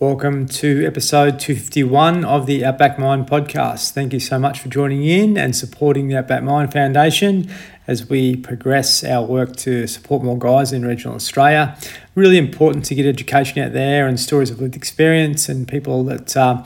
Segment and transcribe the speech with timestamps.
[0.00, 3.90] Welcome to episode 251 of the Outback Mind podcast.
[3.90, 7.50] Thank you so much for joining in and supporting the Outback Mind Foundation
[7.86, 11.76] as we progress our work to support more guys in regional Australia.
[12.14, 16.34] Really important to get education out there and stories of lived experience and people that.
[16.34, 16.64] Uh,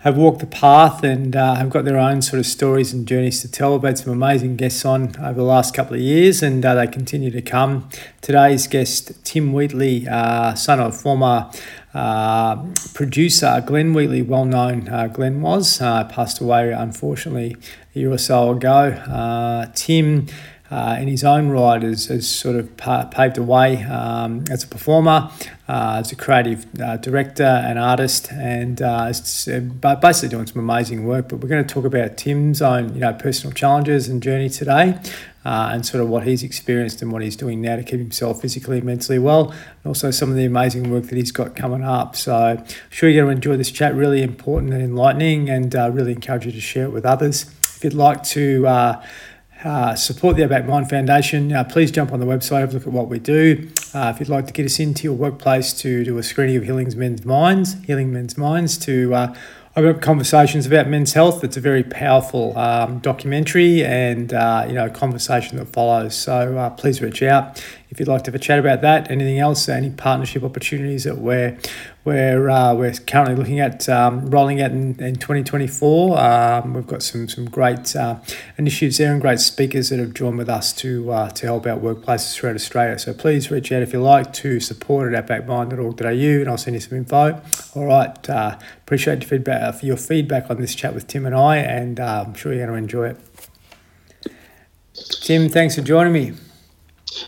[0.00, 3.40] have walked the path and uh, have got their own sort of stories and journeys
[3.40, 3.72] to tell.
[3.72, 6.86] We've had some amazing guests on over the last couple of years and uh, they
[6.86, 7.88] continue to come.
[8.20, 11.50] Today's guest, Tim Wheatley, uh, son of former
[11.94, 12.56] uh,
[12.92, 17.56] producer Glenn Wheatley, well known uh, Glenn was, uh, passed away unfortunately
[17.94, 19.70] a year or so ago.
[19.74, 20.26] Tim
[20.74, 24.66] uh, in his own right has, has sort of paved the way um, as a
[24.66, 25.30] performer,
[25.68, 31.06] uh, as a creative uh, director and artist, and uh, uh, basically doing some amazing
[31.06, 31.28] work.
[31.28, 34.98] But we're going to talk about Tim's own, you know, personal challenges and journey today.
[35.46, 38.40] Uh, and sort of what he's experienced and what he's doing now to keep himself
[38.40, 41.84] physically and mentally well, and also some of the amazing work that he's got coming
[41.84, 42.16] up.
[42.16, 46.12] So, I'm sure you're going to enjoy this chat, really important and enlightening, and really
[46.12, 47.44] encourage you to share it with others.
[47.76, 49.06] If you'd like to uh,
[49.94, 52.92] support the Outback Mind Foundation, uh, please jump on the website, have a look at
[52.92, 53.70] what we do.
[53.94, 56.64] Uh, if you'd like to get us into your workplace to do a screening of
[56.64, 59.34] Healing Men's Minds, Healing Men's Minds, to uh,
[59.76, 64.74] open up conversations about men's health, it's a very powerful um, documentary and uh, you
[64.74, 66.14] know conversation that follows.
[66.14, 69.08] So uh, please reach out if you'd like to have a chat about that.
[69.08, 69.68] Anything else?
[69.68, 71.56] Any partnership opportunities that we're
[72.04, 76.18] we're uh, we're currently looking at um, rolling out in, in 2024.
[76.18, 78.18] Um, we've got some some great uh,
[78.58, 81.82] initiatives there and great speakers that have joined with us to uh, to help out
[81.82, 82.98] workplaces throughout Australia.
[82.98, 86.80] So please reach out if you like to support at outbackmind.org.au and I'll send you
[86.80, 87.40] some info.
[87.76, 91.34] All right, uh, appreciate your feedback uh, your feedback on this chat with Tim and
[91.34, 93.20] I, and uh, I'm sure you're going to enjoy it.
[95.22, 96.32] Tim, thanks for joining me.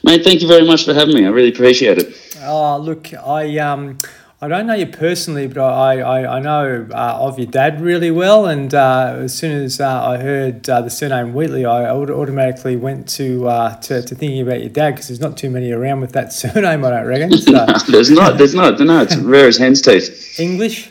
[0.03, 1.25] Mate, thank you very much for having me.
[1.25, 2.37] I really appreciate it.
[2.43, 3.99] Oh, look, I um,
[4.39, 8.11] I don't know you personally, but I, I, I know uh, of your dad really
[8.11, 8.45] well.
[8.45, 13.09] And uh, as soon as uh, I heard uh, the surname Wheatley, I automatically went
[13.11, 16.13] to, uh, to, to thinking about your dad because there's not too many around with
[16.13, 17.33] that surname, I don't reckon.
[17.39, 17.53] So.
[17.53, 18.37] no, there's not.
[18.37, 18.79] There's not.
[18.79, 20.39] No, it's rare as hen's teeth.
[20.39, 20.91] English?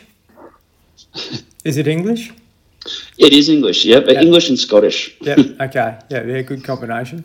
[1.64, 2.32] Is it English?
[3.16, 3.84] It is English.
[3.84, 4.22] Yep, yep.
[4.22, 5.16] English and Scottish.
[5.20, 5.38] Yep.
[5.60, 5.98] Okay.
[6.10, 6.22] Yeah.
[6.24, 6.42] Yeah.
[6.42, 7.24] Good combination.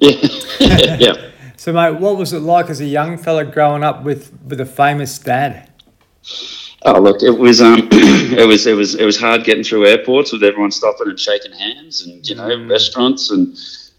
[0.00, 0.96] Yeah.
[0.98, 1.12] yeah.
[1.58, 4.64] So, mate, what was it like as a young fella growing up with with a
[4.64, 5.68] famous dad?
[6.82, 10.32] Oh, look, it was um, it was it was it was hard getting through airports
[10.32, 12.70] with everyone stopping and shaking hands, and you know, mm.
[12.70, 13.56] restaurants and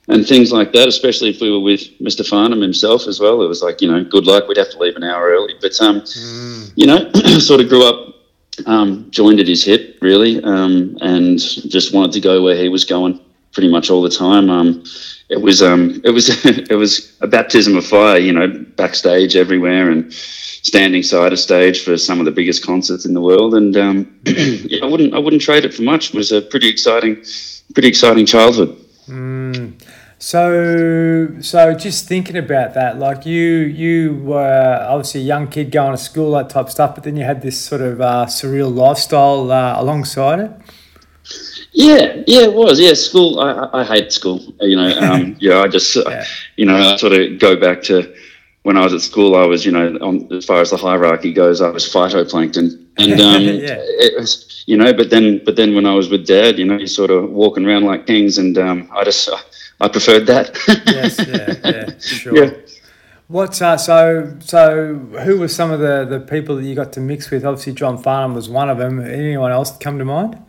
[0.07, 0.87] and things like that.
[0.87, 2.25] Especially if we were with Mr.
[2.25, 3.41] Farnham himself as well.
[3.41, 4.47] It was like you know, good luck.
[4.47, 6.71] We'd have to leave an hour early, but um, mm.
[6.77, 8.15] you know, sort of grew up
[8.67, 12.85] um, joined at his hip really, um, and just wanted to go where he was
[12.85, 13.19] going
[13.53, 14.49] pretty much all the time.
[14.49, 14.83] Um,
[15.29, 19.89] it was um, it was it was a baptism of fire, you know, backstage everywhere
[19.89, 23.53] and standing side of stage for some of the biggest concerts in the world.
[23.55, 26.09] And um, yeah, I wouldn't I wouldn't trade it for much.
[26.09, 27.23] It was a pretty exciting,
[27.73, 28.77] pretty exciting childhood.
[29.07, 29.81] Mm.
[30.21, 35.93] So, so just thinking about that, like you, you were obviously a young kid going
[35.93, 38.73] to school, that type of stuff, but then you had this sort of uh, surreal
[38.73, 40.51] lifestyle uh, alongside it.
[41.71, 42.79] Yeah, yeah, it was.
[42.79, 43.39] Yeah, school.
[43.39, 44.41] I, I hate school.
[44.59, 46.25] You know, um, yeah, I just, yeah.
[46.55, 48.13] you know, I sort of go back to
[48.63, 49.35] when I was at school.
[49.35, 53.21] I was, you know, on, as far as the hierarchy goes, I was phytoplankton, and
[53.21, 53.77] um, yeah.
[53.79, 54.93] it was, you know.
[54.93, 57.65] But then, but then when I was with Dad, you know, he's sort of walking
[57.65, 59.29] around like kings, and um, I just,
[59.79, 60.57] I preferred that.
[60.87, 62.45] yes, yeah, yeah, sure.
[62.45, 62.51] Yeah.
[63.27, 64.95] What uh, so so?
[65.23, 67.45] Who were some of the the people that you got to mix with?
[67.45, 68.99] Obviously, John Farnham was one of them.
[68.99, 70.43] Anyone else come to mind?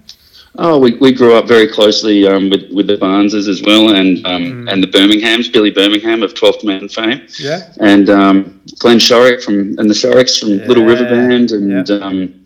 [0.58, 4.26] Oh, we, we grew up very closely um, with with the Barneses as well, and
[4.26, 4.72] um, mm.
[4.72, 9.78] and the Birminghams, Billy Birmingham of Twelfth Man fame, yeah, and um, Glenn Shorrock from
[9.78, 10.66] and the Shorrocks from yeah.
[10.66, 11.96] Little River Band, and yeah.
[11.98, 12.44] um,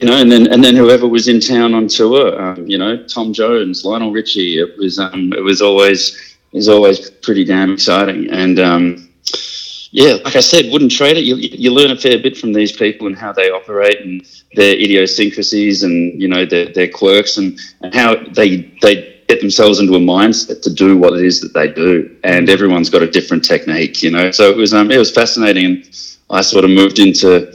[0.00, 3.06] you know, and then and then whoever was in town on tour, um, you know,
[3.06, 4.58] Tom Jones, Lionel Richie.
[4.58, 9.09] It was um, it was always it was always pretty damn exciting, and um,
[9.92, 11.24] yeah, like I said, wouldn't trade it.
[11.24, 14.74] You, you learn a fair bit from these people and how they operate and their
[14.74, 19.94] idiosyncrasies and you know their, their quirks and, and how they they get themselves into
[19.94, 22.16] a mindset to do what it is that they do.
[22.24, 24.30] And everyone's got a different technique, you know.
[24.30, 27.52] So it was um, it was fascinating, and I sort of moved into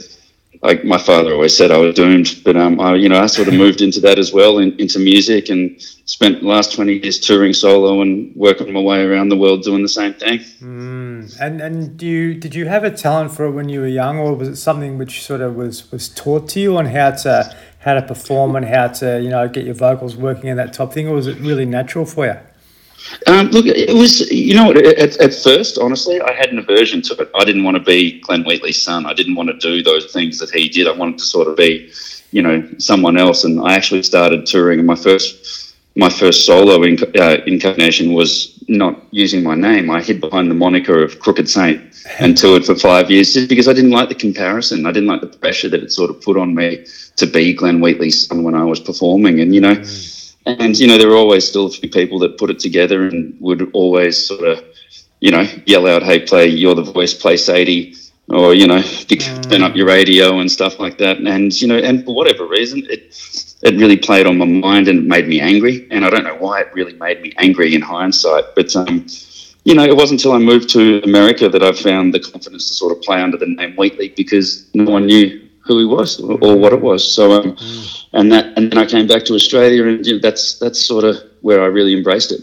[0.66, 3.46] like my father always said I was doomed, but um, I, you know, I sort
[3.46, 7.20] of moved into that as well, in, into music, and spent the last twenty years
[7.20, 10.40] touring solo and working my way around the world doing the same thing.
[10.60, 11.40] Mm.
[11.40, 14.18] And and do you did you have a talent for it when you were young,
[14.18, 17.56] or was it something which sort of was was taught to you on how to
[17.78, 20.88] how to perform and how to you know get your vocals working and that type
[20.88, 22.38] of thing, or was it really natural for you?
[23.26, 27.14] Um, look, it was, you know, at, at first, honestly, I had an aversion to
[27.14, 27.30] it.
[27.34, 29.06] I didn't want to be Glenn Wheatley's son.
[29.06, 30.86] I didn't want to do those things that he did.
[30.86, 31.90] I wanted to sort of be,
[32.30, 33.44] you know, someone else.
[33.44, 34.84] And I actually started touring.
[34.84, 39.90] My first, my first solo inc- uh, incarnation was not using my name.
[39.90, 43.68] I hid behind the moniker of Crooked Saint and toured for five years just because
[43.68, 44.86] I didn't like the comparison.
[44.86, 47.80] I didn't like the pressure that it sort of put on me to be Glenn
[47.80, 49.40] Wheatley's son when I was performing.
[49.40, 50.15] And, you know, mm
[50.46, 53.36] and, you know, there were always still a few people that put it together and
[53.40, 54.64] would always sort of,
[55.20, 57.96] you know, yell out, hey, play You're the Voice, play Sadie,
[58.28, 61.18] or, you know, turn up your radio and stuff like that.
[61.18, 63.16] And, you know, and for whatever reason, it,
[63.62, 65.88] it really played on my mind and made me angry.
[65.90, 68.44] And I don't know why it really made me angry in hindsight.
[68.54, 69.06] But, um,
[69.64, 72.74] you know, it wasn't until I moved to America that I found the confidence to
[72.74, 76.38] sort of play under the name Wheatley because no one knew who he was or,
[76.42, 77.02] or what it was.
[77.10, 78.06] So, um, mm.
[78.12, 81.04] and that, and then I came back to Australia, and you know, that's that's sort
[81.04, 82.40] of where I really embraced it.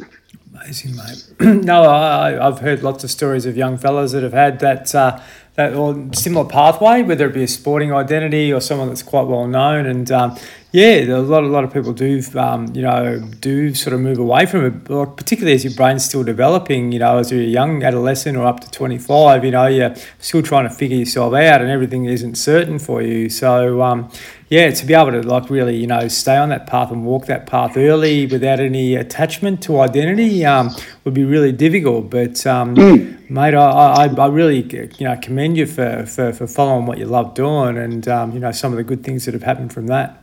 [0.54, 1.26] Amazing, mate.
[1.66, 4.94] no, I, have heard lots of stories of young fellas that have had that.
[4.94, 5.22] Uh,
[5.56, 9.46] that or similar pathway, whether it be a sporting identity or someone that's quite well
[9.46, 10.36] known, and um,
[10.74, 14.18] yeah, a lot, a lot of people do, um, you know, do sort of move
[14.18, 14.86] away from it,
[15.16, 16.92] particularly as your brain's still developing.
[16.92, 20.42] You know, as you're a young adolescent or up to 25, you know, you're still
[20.42, 23.30] trying to figure yourself out, and everything isn't certain for you.
[23.30, 24.10] So, um,
[24.50, 27.28] yeah, to be able to like really, you know, stay on that path and walk
[27.28, 30.72] that path early without any attachment to identity um,
[31.04, 32.10] would be really difficult.
[32.10, 33.30] But mm.
[33.30, 34.64] mate, I, I, I, really,
[34.98, 38.40] you know, commend you for, for, for following what you love doing, and um, you
[38.40, 40.23] know, some of the good things that have happened from that.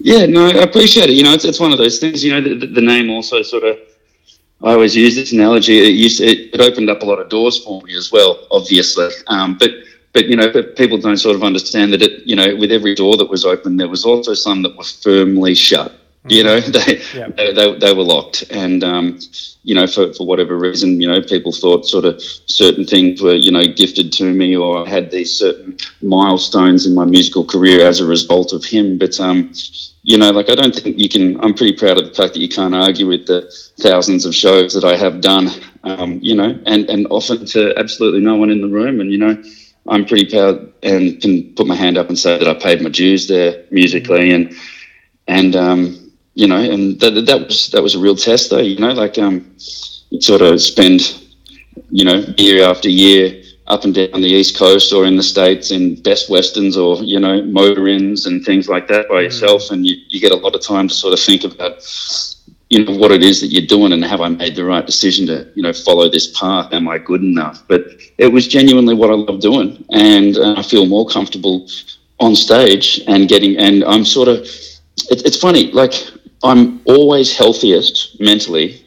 [0.00, 1.14] Yeah, no, I appreciate it.
[1.14, 2.24] You know, it's, it's one of those things.
[2.24, 3.78] You know, the, the name also sort of.
[4.62, 5.78] I always use this analogy.
[5.78, 9.08] It used it, it, opened up a lot of doors for me as well, obviously.
[9.28, 9.70] Um, but
[10.12, 12.26] but you know, but people don't sort of understand that it.
[12.26, 15.54] You know, with every door that was open, there was also some that were firmly
[15.54, 15.92] shut.
[16.28, 17.28] You know, they, yeah.
[17.28, 18.44] they, they, they, were locked.
[18.50, 19.18] And, um,
[19.62, 23.34] you know, for, for whatever reason, you know, people thought sort of certain things were,
[23.34, 27.86] you know, gifted to me or I had these certain milestones in my musical career
[27.86, 28.98] as a result of him.
[28.98, 29.52] But, um,
[30.02, 32.40] you know, like I don't think you can, I'm pretty proud of the fact that
[32.40, 35.50] you can't argue with the thousands of shows that I have done,
[35.84, 39.00] um, you know, and, and often to absolutely no one in the room.
[39.00, 39.42] And, you know,
[39.86, 42.90] I'm pretty proud and can put my hand up and say that I paid my
[42.90, 44.54] dues there musically and,
[45.26, 46.07] and, um,
[46.38, 48.60] you know, and that, that was that was a real test, though.
[48.60, 49.56] You know, like um,
[50.10, 51.00] you sort of spend,
[51.90, 55.72] you know, year after year up and down the east coast or in the states
[55.72, 59.24] in best westerns or you know motor inns and things like that by mm.
[59.24, 61.84] yourself, and you, you get a lot of time to sort of think about
[62.70, 65.26] you know what it is that you're doing and have I made the right decision
[65.26, 66.72] to you know follow this path?
[66.72, 67.64] Am I good enough?
[67.66, 67.82] But
[68.16, 71.66] it was genuinely what I love doing, and uh, I feel more comfortable
[72.20, 73.56] on stage and getting.
[73.56, 74.46] And I'm sort of
[75.10, 75.92] it, it's funny, like
[76.42, 78.84] I'm always healthiest mentally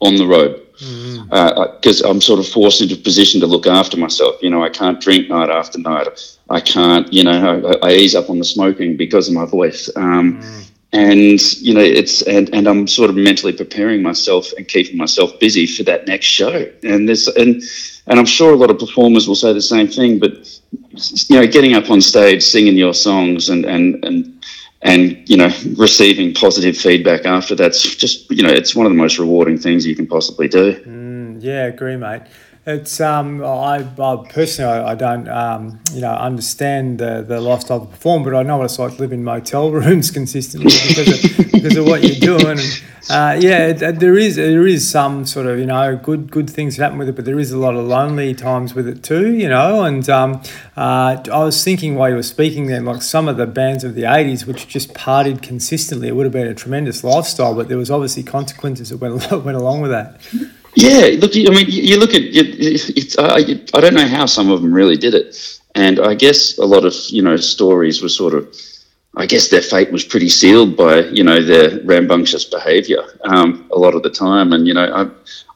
[0.00, 2.04] on the road because mm.
[2.04, 4.42] uh, I'm sort of forced into a position to look after myself.
[4.42, 6.08] You know, I can't drink night after night.
[6.50, 9.90] I can't, you know, I, I ease up on the smoking because of my voice.
[9.96, 10.68] Um, mm.
[10.94, 15.38] And you know, it's and, and I'm sort of mentally preparing myself and keeping myself
[15.40, 16.70] busy for that next show.
[16.82, 17.62] And this and
[18.06, 20.18] and I'm sure a lot of performers will say the same thing.
[20.18, 20.60] But
[21.30, 24.31] you know, getting up on stage, singing your songs, and and and
[24.82, 28.98] and you know receiving positive feedback after that's just you know it's one of the
[28.98, 30.74] most rewarding things you can possibly do.
[30.84, 32.22] Mm, yeah agree mate.
[32.66, 37.80] It's um I, I personally I, I don't um you know understand the, the lifestyle
[37.80, 41.51] the perform but I know what it's like to live in motel rooms consistently because
[41.62, 42.58] because of what you're doing
[43.10, 46.98] uh, yeah, there is there is some sort of you know good good things happen
[46.98, 49.84] with it, but there is a lot of lonely times with it too, you know.
[49.84, 50.40] And um,
[50.76, 53.96] uh, I was thinking while you were speaking then, like some of the bands of
[53.96, 57.78] the '80s, which just partied consistently, it would have been a tremendous lifestyle, but there
[57.78, 60.20] was obviously consequences that went went along with that.
[60.74, 63.18] Yeah, look, I mean, you look at it's.
[63.18, 63.38] I,
[63.76, 66.84] I don't know how some of them really did it, and I guess a lot
[66.84, 68.56] of you know stories were sort of
[69.14, 73.78] I guess their fate was pretty sealed by you know their rambunctious behaviour um, a
[73.78, 74.90] lot of the time, and you know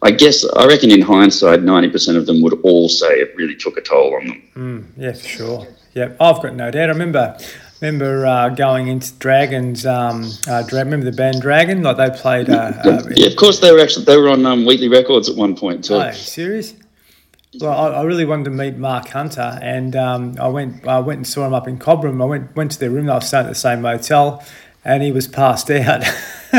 [0.03, 3.35] I, I guess I reckon in hindsight, ninety percent of them would all say it
[3.35, 4.43] really took a toll on them.
[4.55, 5.67] Mm, yeah, for sure.
[5.95, 6.91] Yeah, I've got no doubt.
[6.91, 7.39] I remember
[7.81, 9.87] remember uh, going into Dragons.
[9.87, 11.83] Um, uh, remember the band Dragon?
[11.83, 12.51] Like they played.
[12.51, 15.37] Uh, uh yeah, of course they were actually they were on um, Wheatley Records at
[15.37, 15.95] one point too.
[15.95, 16.75] Oh, serious?
[17.61, 20.87] Well, I, I, really wanted to meet Marc Hunter, and um, I went.
[20.87, 22.21] I went and saw him up in Cobram.
[22.21, 23.07] I went went to their room.
[23.07, 24.45] They were staying at the same motel,
[24.85, 26.03] and he was passed out.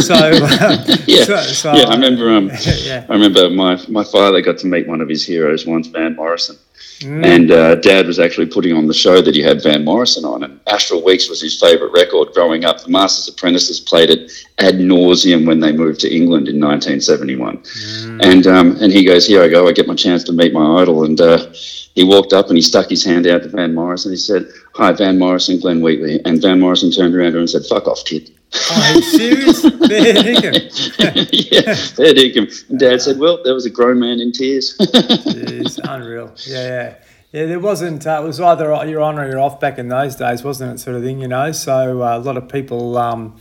[0.00, 1.84] so, um, yeah, so, so, yeah.
[1.84, 2.30] I remember.
[2.30, 3.06] Um, yeah.
[3.08, 6.56] I remember my my father got to meet one of his heroes once, Van Morrison.
[7.02, 7.24] Mm.
[7.24, 10.42] And uh, Dad was actually putting on the show that he had Van Morrison on,
[10.42, 12.82] and Astral Weeks was his favourite record growing up.
[12.82, 17.58] The Masters Apprentices played it ad nauseum when they moved to England in 1971.
[17.58, 18.24] Mm.
[18.24, 20.82] And um, and he goes, "Here I go, I get my chance to meet my
[20.82, 21.52] idol." And uh,
[21.94, 24.12] he walked up and he stuck his hand out to Van Morrison.
[24.12, 27.88] He said, "Hi, Van Morrison, Glenn Wheatley." And Van Morrison turned around and said, "Fuck
[27.88, 29.62] off, kid." Oh, are you serious?
[29.62, 31.28] Fair dinkum.
[31.50, 32.70] yeah, fair dinkum.
[32.70, 36.32] And Dad said, "Well, there was a grown man in tears." it's unreal.
[36.46, 36.94] Yeah, yeah.
[37.32, 38.06] Yeah, there wasn't.
[38.06, 40.78] Uh, it was either you're on or you're off back in those days, wasn't it?
[40.78, 41.50] Sort of thing, you know.
[41.52, 43.36] So uh, a lot of people, um,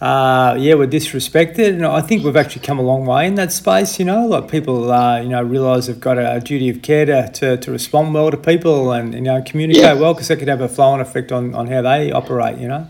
[0.00, 3.50] uh, yeah, were disrespected, and I think we've actually come a long way in that
[3.50, 3.98] space.
[3.98, 7.32] You know, like people, uh, you know, realise they've got a, duty of care to,
[7.32, 9.94] to, to respond well to people and you know communicate yeah.
[9.94, 12.58] well because that could have a flow-on effect on, on how they operate.
[12.58, 12.88] You know.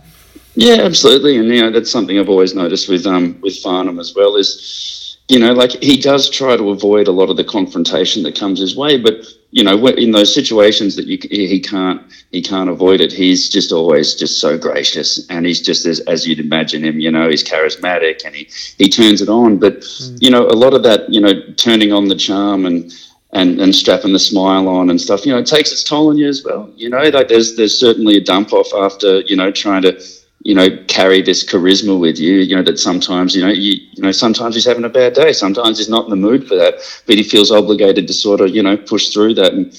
[0.54, 4.14] Yeah, absolutely, and you know that's something I've always noticed with um with Farnham as
[4.14, 8.22] well is, you know, like he does try to avoid a lot of the confrontation
[8.24, 12.42] that comes his way, but you know, in those situations that you, he can't he
[12.42, 13.12] can't avoid it.
[13.12, 17.00] He's just always just so gracious, and he's just as as you'd imagine him.
[17.00, 19.58] You know, he's charismatic, and he he turns it on.
[19.58, 20.18] But mm.
[20.20, 22.92] you know, a lot of that, you know, turning on the charm and
[23.32, 25.24] and and strapping the smile on and stuff.
[25.24, 26.70] You know, it takes its toll on you as well.
[26.76, 30.02] You know, like there's there's certainly a dump off after you know trying to
[30.44, 34.02] you know, carry this charisma with you, you know, that sometimes, you know, you, you
[34.02, 35.32] know, sometimes he's having a bad day.
[35.32, 36.74] Sometimes he's not in the mood for that,
[37.06, 39.52] but he feels obligated to sort of, you know, push through that.
[39.52, 39.72] And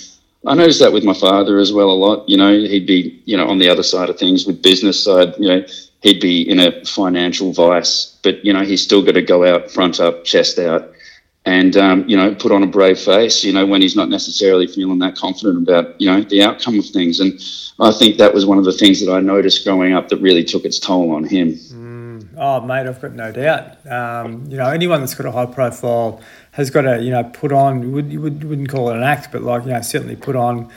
[0.45, 2.27] I noticed that with my father as well a lot.
[2.29, 5.33] You know, he'd be, you know, on the other side of things with business side,
[5.37, 5.65] you know,
[6.01, 9.69] he'd be in a financial vice, but, you know, he's still got to go out
[9.69, 10.93] front up, chest out,
[11.45, 14.67] and um, you know put on a brave face you know when he's not necessarily
[14.67, 17.19] feeling that confident about you know the outcome of things.
[17.19, 17.39] And
[17.79, 20.43] i think that was one of the things that i noticed growing up that really
[20.43, 21.53] took its toll on him.
[21.53, 22.27] Mm.
[22.37, 23.85] oh mate i've got no doubt.
[23.87, 26.21] Um, you know anyone that's got a high profile
[26.53, 29.31] has got to you know put on you, would, you wouldn't call it an act
[29.31, 30.71] but like you know certainly put on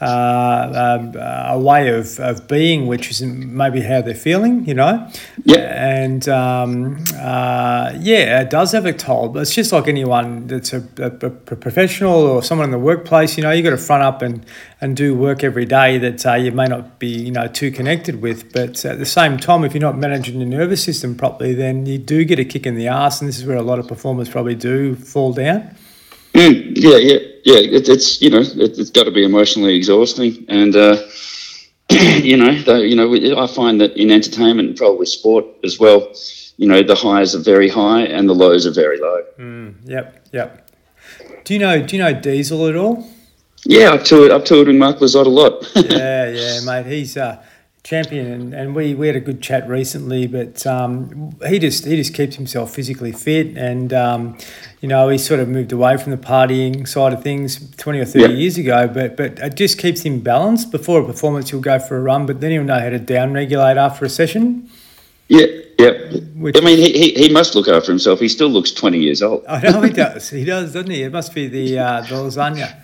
[0.00, 5.06] uh, um, a way of, of being, which is maybe how they're feeling, you know.
[5.44, 5.58] Yeah.
[5.58, 9.28] And um, uh, yeah, it does have a toll.
[9.28, 13.36] But it's just like anyone that's a, a, a, professional or someone in the workplace.
[13.36, 14.46] You know, you got to front up and,
[14.80, 18.22] and do work every day that uh, you may not be you know too connected
[18.22, 18.54] with.
[18.54, 21.98] But at the same time, if you're not managing your nervous system properly, then you
[21.98, 24.30] do get a kick in the ass, and this is where a lot of performers
[24.30, 25.76] probably do fall down.
[26.34, 27.76] Mm, yeah, yeah, yeah.
[27.76, 30.96] It, it's you know it, has got to be emotionally exhausting, and uh,
[31.90, 36.12] you know, you know, I find that in entertainment and probably sport as well,
[36.56, 39.22] you know, the highs are very high and the lows are very low.
[39.38, 40.70] Mm, yep, yep.
[41.44, 43.08] Do you know Do you know Diesel at all?
[43.64, 44.30] Yeah, I've toured.
[44.30, 45.66] I've toured with Mark Lizotte a lot.
[45.74, 46.86] yeah, yeah, mate.
[46.86, 47.42] He's uh,
[47.82, 50.26] champion, and, and we, we had a good chat recently.
[50.26, 54.38] But um, he just he just keeps himself physically fit, and um,
[54.80, 58.04] you know he sort of moved away from the partying side of things twenty or
[58.04, 58.88] thirty years ago.
[58.88, 60.70] But but it just keeps him balanced.
[60.70, 63.32] Before a performance, he'll go for a run, but then he'll know how to down
[63.32, 64.70] regulate after a session.
[65.28, 65.46] Yeah,
[65.78, 65.92] yeah.
[66.34, 68.18] Which, I mean, he, he, he must look after himself.
[68.18, 69.44] He still looks 20 years old.
[69.48, 70.28] I know he does.
[70.28, 71.04] He does, doesn't he?
[71.04, 72.79] It must be the, uh, the lasagna.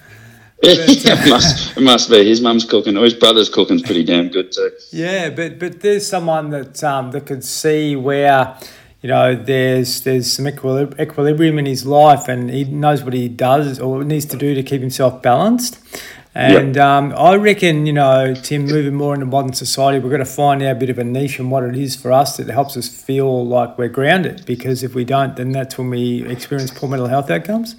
[0.62, 4.52] It must it must be his mum's cooking or his brother's cooking's pretty damn good
[4.52, 4.70] too.
[4.90, 8.56] Yeah, but but there's someone that um, that could see where
[9.02, 13.78] you know there's there's some equilibrium in his life and he knows what he does
[13.78, 15.78] or needs to do to keep himself balanced.
[16.36, 16.84] And yep.
[16.84, 20.62] um, I reckon, you know, Tim, moving more into modern society, we're going to find
[20.62, 22.88] out a bit of a niche and what it is for us that helps us
[22.88, 24.44] feel like we're grounded.
[24.44, 27.74] Because if we don't, then that's when we experience poor mental health outcomes.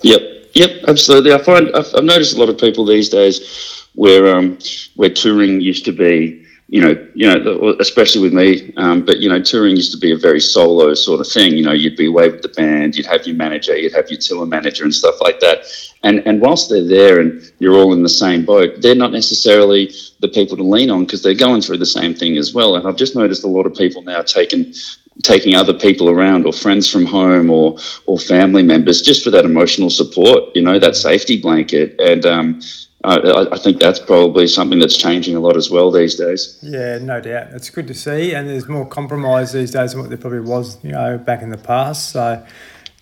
[0.00, 0.22] Yep,
[0.54, 1.32] Yep, absolutely.
[1.32, 4.58] I find I've, I've noticed a lot of people these days where um,
[4.96, 8.72] where touring used to be, you know, you know, especially with me.
[8.76, 11.56] Um, but you know, touring used to be a very solo sort of thing.
[11.56, 14.18] You know, you'd be away with the band, you'd have your manager, you'd have your
[14.18, 15.64] tour manager and stuff like that.
[16.02, 19.92] And and whilst they're there and you're all in the same boat, they're not necessarily
[20.20, 22.76] the people to lean on because they're going through the same thing as well.
[22.76, 24.74] And I've just noticed a lot of people now taking
[25.22, 29.44] taking other people around or friends from home or or family members just for that
[29.44, 32.60] emotional support you know that safety blanket and um,
[33.04, 36.58] I, I, think that's probably something that's changing a lot as well these days.
[36.62, 37.48] Yeah, no doubt.
[37.52, 40.82] It's good to see, and there's more compromise these days than what there probably was,
[40.84, 42.10] you know, back in the past.
[42.10, 42.44] So,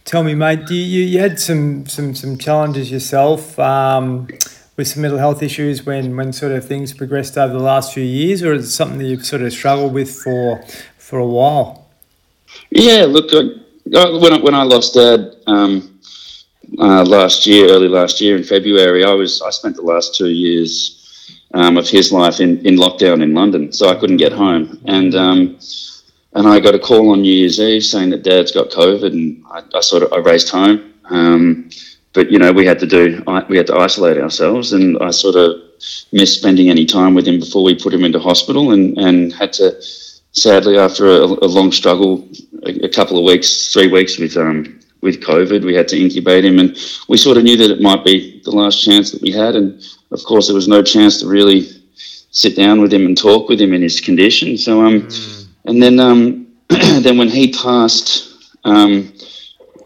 [0.07, 4.29] tell me, mate, you, you had some some some challenges yourself um,
[4.77, 8.05] with some mental health issues when when sort of things progressed over the last few
[8.05, 10.65] years, or is it something that you've sort of struggled with for
[10.97, 11.79] for a while?
[12.71, 15.99] Yeah, look, uh, when I, when I lost Dad um,
[16.79, 20.29] uh, last year, early last year in February, I was I spent the last two
[20.29, 24.81] years um, of his life in, in lockdown in London, so I couldn't get home,
[24.85, 25.59] and um,
[26.35, 29.45] and I got a call on New Year's Eve saying that Dad's got COVID, and
[29.50, 30.95] I, I sort of I raced home.
[31.07, 31.71] Um,
[32.12, 35.35] but you know, we had to do we had to isolate ourselves, and I sort
[35.35, 35.61] of
[36.12, 39.53] missed spending any time with him before we put him into hospital, and and had
[39.55, 39.75] to
[40.32, 42.28] sadly after a, a long struggle,
[42.64, 46.44] a, a, couple of weeks, three weeks with um with COVID, we had to incubate
[46.44, 46.76] him, and
[47.08, 49.82] we sort of knew that it might be the last chance that we had, and
[50.10, 51.68] of course there was no chance to really
[52.32, 54.58] sit down with him and talk with him in his condition.
[54.58, 55.46] So um, mm.
[55.64, 59.12] and then um, then when he passed, um,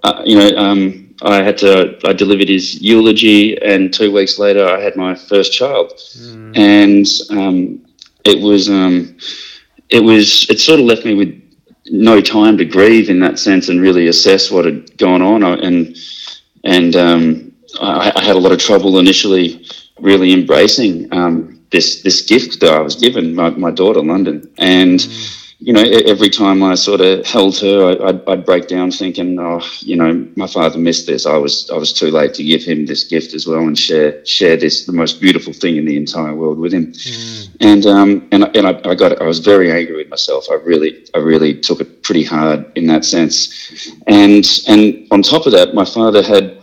[0.02, 4.66] uh, you know um I had to, I delivered his eulogy, and two weeks later,
[4.66, 5.92] I had my first child.
[6.18, 6.58] Mm.
[6.58, 7.86] And um,
[8.24, 9.16] it was, um,
[9.94, 11.40] it was, it sort of left me with
[11.86, 15.42] no time to grieve in that sense and really assess what had gone on.
[15.44, 15.96] And,
[16.64, 19.64] and um, I, I, had a lot of trouble initially
[20.00, 24.52] really embracing um, this, this gift that I was given, my, my daughter, London.
[24.58, 28.68] And, mm you know, every time I sort of held her, I, would I'd break
[28.68, 31.24] down thinking, oh, you know, my father missed this.
[31.24, 34.22] I was I was too late to give him this gift as well and share
[34.26, 36.92] share this the most beautiful thing in the entire world with him.
[36.92, 37.56] Mm.
[37.60, 39.22] And um and and I, I got.
[39.22, 40.44] I was very angry with myself.
[40.50, 43.90] I really I really took it pretty hard in that sense.
[44.06, 46.58] And and on top of that, my father had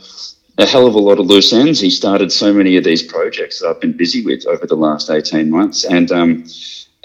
[0.60, 1.79] a hell of a lot of loose ends.
[1.79, 5.10] He started so many of these projects that I've been busy with over the last
[5.10, 6.46] eighteen months, and um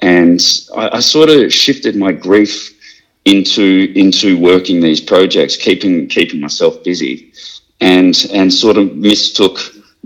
[0.01, 0.41] and
[0.77, 2.73] I, I sort of shifted my grief
[3.25, 7.33] into into working these projects, keeping keeping myself busy,
[7.81, 9.59] and and sort of mistook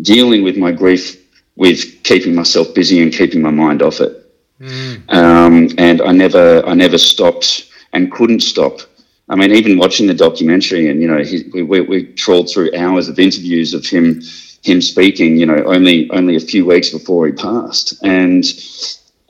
[0.02, 1.16] dealing with my grief
[1.56, 4.16] with keeping myself busy and keeping my mind off it.
[4.60, 5.12] Mm.
[5.12, 8.80] Um, and I never I never stopped and couldn't stop.
[9.28, 12.74] I mean, even watching the documentary, and you know, he, we, we, we trawled through
[12.76, 14.22] hours of interviews of him
[14.62, 15.36] him speaking.
[15.36, 18.44] You know, only only a few weeks before he passed, and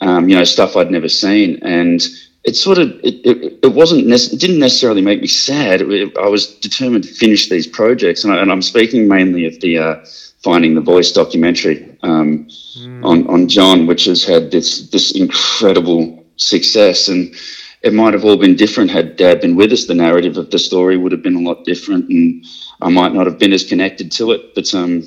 [0.01, 1.59] um, you know, stuff I'd never seen.
[1.63, 2.01] And
[2.45, 5.83] it sort of, it, it, it wasn't, nec- it didn't necessarily make me sad.
[5.83, 8.25] It, I was determined to finish these projects.
[8.25, 10.05] And, I, am speaking mainly of the uh,
[10.43, 12.47] Finding the Voice documentary um,
[12.79, 13.05] mm.
[13.05, 17.09] on, on John, which has had this, this incredible success.
[17.09, 17.35] And
[17.83, 19.85] it might have all been different had Dad been with us.
[19.85, 22.09] The narrative of the story would have been a lot different.
[22.09, 22.45] And
[22.81, 24.55] I might not have been as connected to it.
[24.55, 25.03] But um,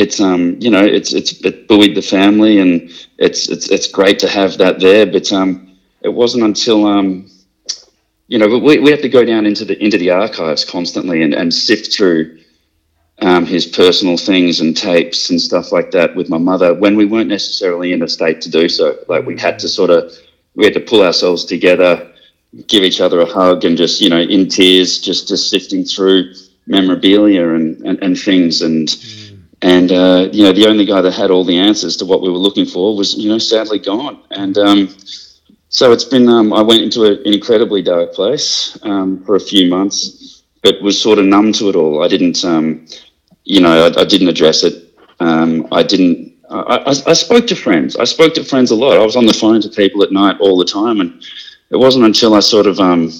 [0.00, 4.18] it's um you know it's it's it buoyed the family and it's it's it's great
[4.18, 7.28] to have that there but um it wasn't until um
[8.28, 11.34] you know we, we have to go down into the into the archives constantly and,
[11.34, 12.38] and sift through
[13.22, 17.04] um, his personal things and tapes and stuff like that with my mother when we
[17.04, 18.96] weren't necessarily in a state to do so.
[19.08, 20.10] Like we had to sort of
[20.54, 22.10] we had to pull ourselves together
[22.66, 26.32] give each other a hug and just you know in tears just just sifting through
[26.66, 29.19] memorabilia and and, and things and mm
[29.62, 32.30] and uh, you know the only guy that had all the answers to what we
[32.30, 34.22] were looking for was you know sadly gone.
[34.30, 34.88] And um,
[35.68, 39.68] so it's been um, i went into an incredibly dark place um, for a few
[39.70, 42.02] months but was sort of numb to it all.
[42.02, 42.86] I didn't um,
[43.44, 44.94] you know I, I, didn't address it.
[45.20, 47.96] Um, i didn't I, I, I, spoke to friends.
[47.96, 48.96] I spoke to friends a lot.
[48.96, 51.00] I was on the phone to people at night all the time.
[51.00, 51.22] And
[51.70, 53.12] it wasn't until i sort of um,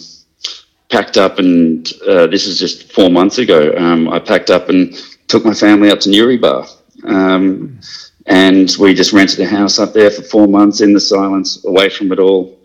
[0.91, 3.73] packed up and uh, this is just four months ago
[4.13, 6.69] i packed up and took my family up to Newrybar.
[7.05, 7.81] Um,
[8.27, 11.89] and we just rented a house up there for four months in the silence, away
[11.89, 12.59] from it all,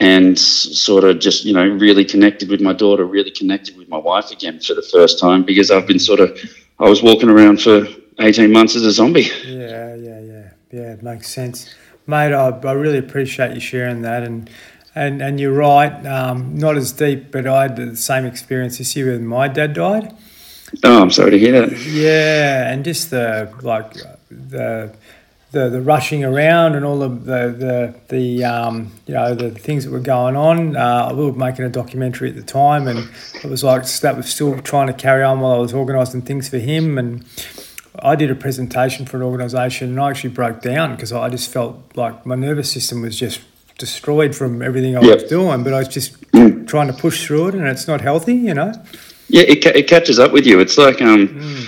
[0.00, 3.96] and sort of just, you know, really connected with my daughter, really connected with my
[3.96, 6.38] wife again for the first time because I've been sort of,
[6.78, 7.86] I was walking around for
[8.18, 9.30] 18 months as a zombie.
[9.46, 10.50] Yeah, yeah, yeah.
[10.70, 11.72] Yeah, it makes sense.
[12.06, 14.24] Mate, I, I really appreciate you sharing that.
[14.24, 14.50] And,
[14.94, 18.94] and, and you're right, um, not as deep, but I had the same experience this
[18.94, 20.14] year when my dad died.
[20.82, 21.78] Oh, I'm sorry to hear that.
[21.86, 23.94] Yeah, and just the like
[24.30, 24.94] the
[25.54, 29.84] the, the rushing around and all of the the, the um, you know the things
[29.84, 30.76] that were going on.
[30.76, 33.08] Uh, we were making a documentary at the time, and
[33.42, 36.48] it was like that was still trying to carry on while I was organising things
[36.48, 36.98] for him.
[36.98, 37.24] And
[38.00, 41.50] I did a presentation for an organisation, and I actually broke down because I just
[41.50, 43.40] felt like my nervous system was just
[43.78, 45.22] destroyed from everything I yep.
[45.22, 45.64] was doing.
[45.64, 46.66] But I was just mm.
[46.66, 48.74] trying to push through it, and it's not healthy, you know.
[49.34, 50.60] Yeah, it, it catches up with you.
[50.60, 51.66] It's like, um, mm.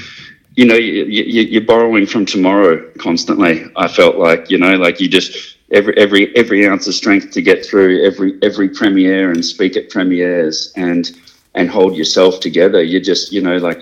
[0.55, 3.65] you know, you, you, you're borrowing from tomorrow constantly.
[3.75, 7.43] I felt like, you know, like you just every every every ounce of strength to
[7.43, 11.11] get through every every premiere and speak at premieres and
[11.57, 12.85] and hold yourself together.
[12.85, 13.81] You just, you know, like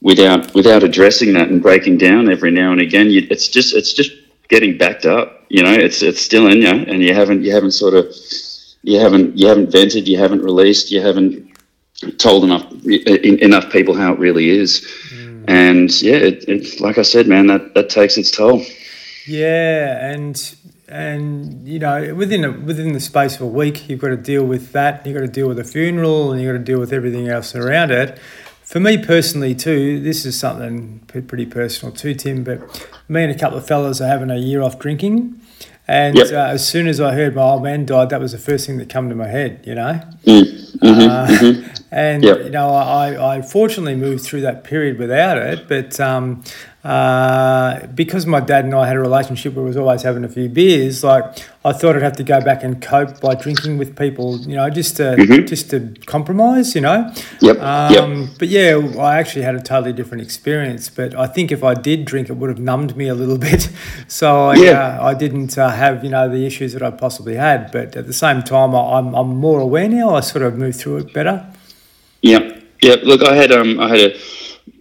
[0.00, 3.10] without without addressing that and breaking down every now and again.
[3.10, 4.12] You, it's just it's just
[4.48, 5.44] getting backed up.
[5.50, 8.06] You know, it's it's still in you, and you haven't you haven't sort of
[8.82, 11.45] you haven't you haven't vented, you haven't released, you haven't
[12.12, 14.80] told enough enough people how it really is.
[15.10, 15.44] Mm.
[15.48, 18.64] And yeah, it, it, like I said, man, that, that takes its toll.
[19.26, 20.56] Yeah, and
[20.88, 24.44] and you know within a, within the space of a week, you've got to deal
[24.44, 25.04] with that.
[25.04, 27.54] You've got to deal with the funeral, and you've got to deal with everything else
[27.54, 28.18] around it.
[28.62, 32.44] for me personally too, this is something pretty personal too, Tim.
[32.44, 32.60] But
[33.08, 35.40] me and a couple of fellas are having a year off drinking,
[35.88, 36.32] and yep.
[36.32, 38.78] uh, as soon as I heard my old man died, that was the first thing
[38.78, 39.64] that came to my head.
[39.64, 40.65] You know, mm.
[40.78, 41.10] Mm-hmm.
[41.10, 41.84] Uh, mm-hmm.
[41.90, 42.38] and yep.
[42.44, 46.42] you know, I, I fortunately moved through that period without it, but um,
[46.84, 50.28] uh, because my dad and I had a relationship where we was always having a
[50.28, 51.24] few beers, like
[51.66, 54.70] I thought I'd have to go back and cope by drinking with people, you know,
[54.70, 55.46] just to mm-hmm.
[55.46, 57.12] just to compromise, you know.
[57.40, 57.60] Yep.
[57.60, 58.30] Um, yep.
[58.38, 60.88] But yeah, I actually had a totally different experience.
[60.88, 63.68] But I think if I did drink, it would have numbed me a little bit.
[64.06, 64.98] So I, yeah.
[65.00, 67.72] uh, I didn't uh, have you know the issues that I possibly had.
[67.72, 70.14] But at the same time, I, I'm I'm more aware now.
[70.14, 71.52] I sort of moved through it better.
[72.22, 72.60] Yeah.
[72.80, 72.96] Yeah.
[73.02, 74.16] Look, I had um I had a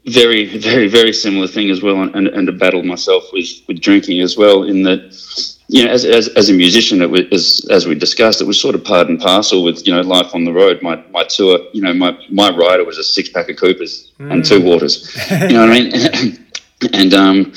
[0.06, 4.22] very, very, very similar thing as well, and, and a battle myself with, with drinking
[4.22, 4.62] as well.
[4.62, 8.40] In that, you know, as, as, as a musician, it was, as, as we discussed,
[8.40, 10.82] it was sort of part and parcel with you know life on the road.
[10.82, 14.32] My my tour, you know, my my rider was a six pack of Coopers mm.
[14.32, 15.16] and two waters.
[15.32, 16.46] You know what I mean?
[16.94, 17.54] and um,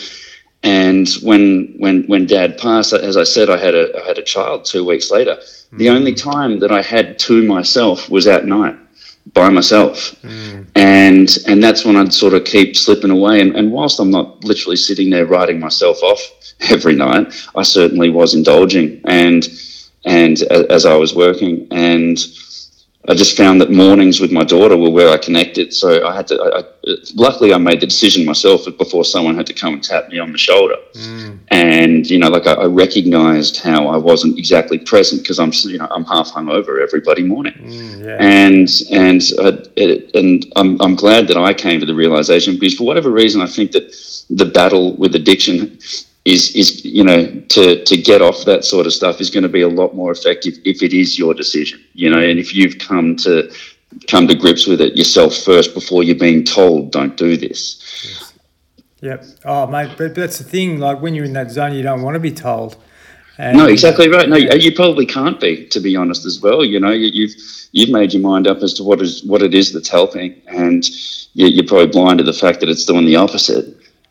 [0.63, 4.23] and when when when Dad passed, as I said, I had a I had a
[4.23, 5.37] child two weeks later.
[5.37, 5.79] Mm.
[5.79, 8.77] The only time that I had to myself was at night
[9.35, 10.17] by myself.
[10.23, 10.67] Mm.
[10.75, 13.41] And and that's when I'd sort of keep slipping away.
[13.41, 16.21] And, and whilst I'm not literally sitting there writing myself off
[16.71, 19.47] every night, I certainly was indulging and
[20.05, 22.19] and as I was working and
[23.09, 25.73] I just found that mornings with my daughter were where I connected.
[25.73, 26.35] So I had to.
[26.37, 30.11] I, I, luckily, I made the decision myself before someone had to come and tap
[30.11, 30.77] me on the shoulder.
[30.93, 31.39] Mm.
[31.49, 35.79] And you know, like I, I, recognized how I wasn't exactly present because I'm, you
[35.79, 37.55] know, I'm half hungover every bloody morning.
[37.55, 38.17] Mm, yeah.
[38.21, 42.75] And and uh, it, and I'm I'm glad that I came to the realization because
[42.75, 43.91] for whatever reason, I think that
[44.29, 45.79] the battle with addiction
[46.29, 49.49] is is you know to to get off that sort of stuff is going to
[49.49, 52.79] be a lot more effective if it is your decision you know and if you've
[52.79, 53.51] come to
[54.07, 58.33] come to grips with it yourself first before you're being told don't do this.
[59.01, 59.25] Yep.
[59.45, 62.15] Oh mate but that's the thing like when you're in that zone you don't want
[62.15, 62.77] to be told.
[63.39, 64.29] And no exactly right.
[64.29, 67.35] No you probably can't be to be honest as well you know you've
[67.73, 70.85] you've made your mind up as to what is what it is that's helping and
[71.35, 73.67] you're probably blind to the fact that it's doing the opposite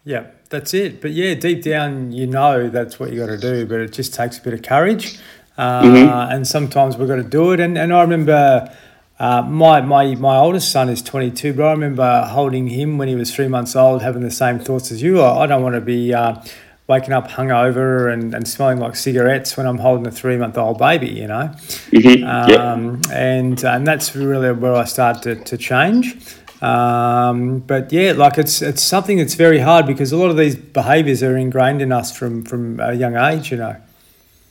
[0.07, 1.01] yeah that's it.
[1.01, 4.13] But yeah, deep down, you know that's what you got to do, but it just
[4.13, 5.19] takes a bit of courage.
[5.57, 6.31] Uh, mm-hmm.
[6.33, 7.59] And sometimes we've got to do it.
[7.59, 8.71] And, and I remember
[9.19, 13.15] uh, my, my, my oldest son is 22, but I remember holding him when he
[13.15, 15.21] was three months old, having the same thoughts as you.
[15.21, 16.41] I, I don't want to be uh,
[16.87, 20.77] waking up hungover and, and smelling like cigarettes when I'm holding a three month old
[20.77, 21.51] baby, you know?
[21.89, 22.23] Mm-hmm.
[22.23, 23.11] Um, yep.
[23.11, 26.15] and, and that's really where I started to, to change.
[26.61, 30.55] Um, but yeah, like it's it's something that's very hard because a lot of these
[30.55, 33.75] behaviours are ingrained in us from from a young age, you know.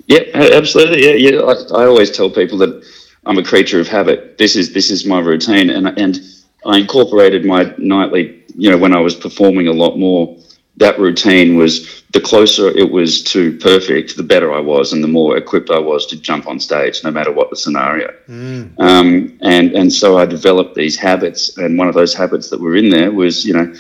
[0.07, 1.05] Yeah, absolutely.
[1.05, 1.41] Yeah, yeah.
[1.41, 2.85] I, I always tell people that
[3.27, 4.39] I'm a creature of habit.
[4.39, 6.21] This is this is my routine, and and
[6.65, 8.43] I incorporated my nightly.
[8.55, 10.37] You know, when I was performing a lot more
[10.79, 15.09] that routine was the closer it was to perfect, the better I was, and the
[15.09, 18.15] more equipped I was to jump on stage, no matter what the scenario.
[18.29, 18.79] Mm.
[18.79, 22.77] Um, and and so I developed these habits, and one of those habits that were
[22.77, 23.75] in there was, you know,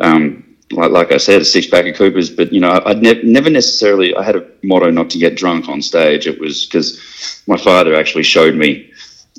[0.00, 2.30] um, like, like I said, a six pack of Coopers.
[2.30, 4.14] But you know, I'd ne- never necessarily.
[4.14, 6.26] I had a motto not to get drunk on stage.
[6.26, 8.91] It was because my father actually showed me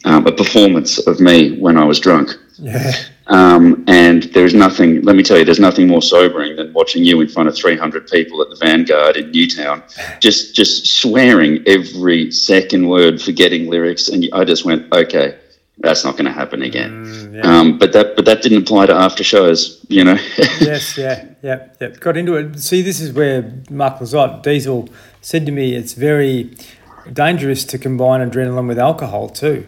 [0.06, 2.32] um, a performance of me when I was drunk.
[2.58, 2.94] Yeah.
[3.28, 7.22] Um, and there's nothing, let me tell you, there's nothing more sobering than watching you
[7.22, 9.82] in front of 300 people at the Vanguard in Newtown,
[10.20, 14.10] just just swearing every second word, forgetting lyrics.
[14.10, 15.38] And I just went, okay,
[15.78, 17.06] that's not going to happen again.
[17.06, 17.42] Mm, yeah.
[17.60, 20.18] um, but that but that didn't apply to after shows, you know.
[20.60, 21.88] yes, yeah, yeah, yeah.
[21.90, 22.60] Got into it.
[22.60, 24.90] See, this is where Mark Lizotte, Diesel,
[25.22, 26.56] said to me, it's very
[27.12, 29.66] dangerous to combine adrenaline with alcohol too.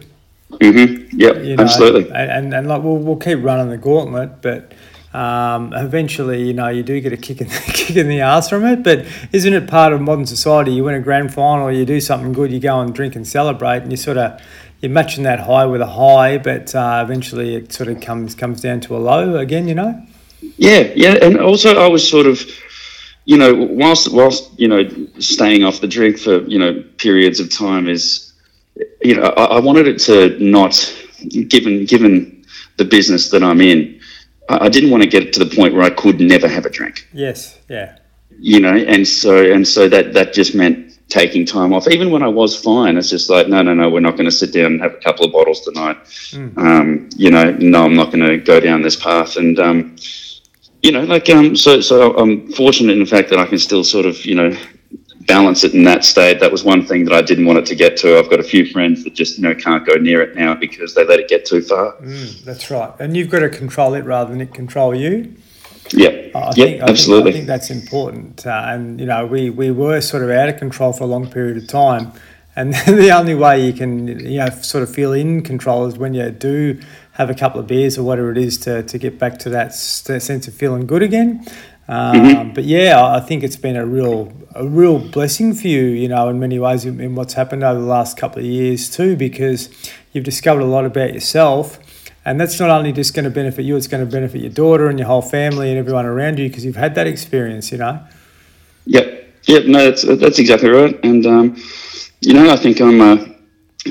[0.50, 1.18] Mm-hmm.
[1.18, 2.10] Yeah, you know, absolutely.
[2.10, 4.72] And, and, and like we'll, we'll keep running the gauntlet, but
[5.12, 8.48] um, eventually, you know, you do get a kick in, the, kick in the ass
[8.48, 8.82] from it.
[8.82, 10.72] But isn't it part of modern society?
[10.72, 13.82] You win a grand final, you do something good, you go and drink and celebrate,
[13.82, 14.40] and you sort of
[14.80, 18.60] you're matching that high with a high, but uh, eventually it sort of comes comes
[18.60, 19.66] down to a low again.
[19.66, 20.06] You know.
[20.58, 22.40] Yeah, yeah, and also I was sort of
[23.26, 27.50] you know, whilst whilst you know staying off the drink for you know periods of
[27.50, 28.25] time is
[29.02, 30.74] you know, I, I, wanted it to not,
[31.48, 32.44] given given
[32.76, 34.00] the business that I'm in,
[34.48, 36.66] I, I didn't want to get it to the point where I could never have
[36.66, 37.08] a drink.
[37.12, 37.98] Yes, yeah.
[38.38, 41.88] You know, and so and so that that just meant taking time off.
[41.88, 44.30] Even when I was fine, it's just like, no, no, no, we're not going to
[44.32, 45.96] sit down and have a couple of bottles tonight.
[46.32, 46.58] Mm.
[46.58, 49.36] Um, you know, no, I'm not going to go down this path.
[49.36, 49.96] And um,
[50.82, 53.84] you know, like um, so so I'm fortunate in the fact that I can still
[53.84, 54.56] sort of you know
[55.26, 56.40] balance it in that state.
[56.40, 58.18] That was one thing that I didn't want it to get to.
[58.18, 60.94] I've got a few friends that just you know can't go near it now because
[60.94, 61.94] they let it get too far.
[61.96, 65.34] Mm, that's right, and you've got to control it rather than it control you.
[65.92, 67.30] Yeah, yeah, think, absolutely.
[67.30, 70.30] I think, I think that's important, uh, and you know we we were sort of
[70.30, 72.12] out of control for a long period of time.
[72.58, 76.14] And the only way you can, you know, sort of feel in control is when
[76.14, 76.80] you do
[77.12, 79.74] have a couple of beers or whatever it is to, to get back to that
[79.74, 81.46] sense of feeling good again.
[81.88, 82.52] Um, mm-hmm.
[82.52, 86.28] But yeah, I think it's been a real a real blessing for you, you know,
[86.28, 89.68] in many ways in, in what's happened over the last couple of years too, because
[90.12, 91.78] you've discovered a lot about yourself.
[92.24, 94.88] And that's not only just going to benefit you, it's going to benefit your daughter
[94.88, 98.00] and your whole family and everyone around you because you've had that experience, you know?
[98.86, 99.24] Yep.
[99.46, 99.66] Yep.
[99.66, 100.98] No, that's, that's exactly right.
[101.04, 101.56] And, um,
[102.20, 103.36] you know, I think I'm a,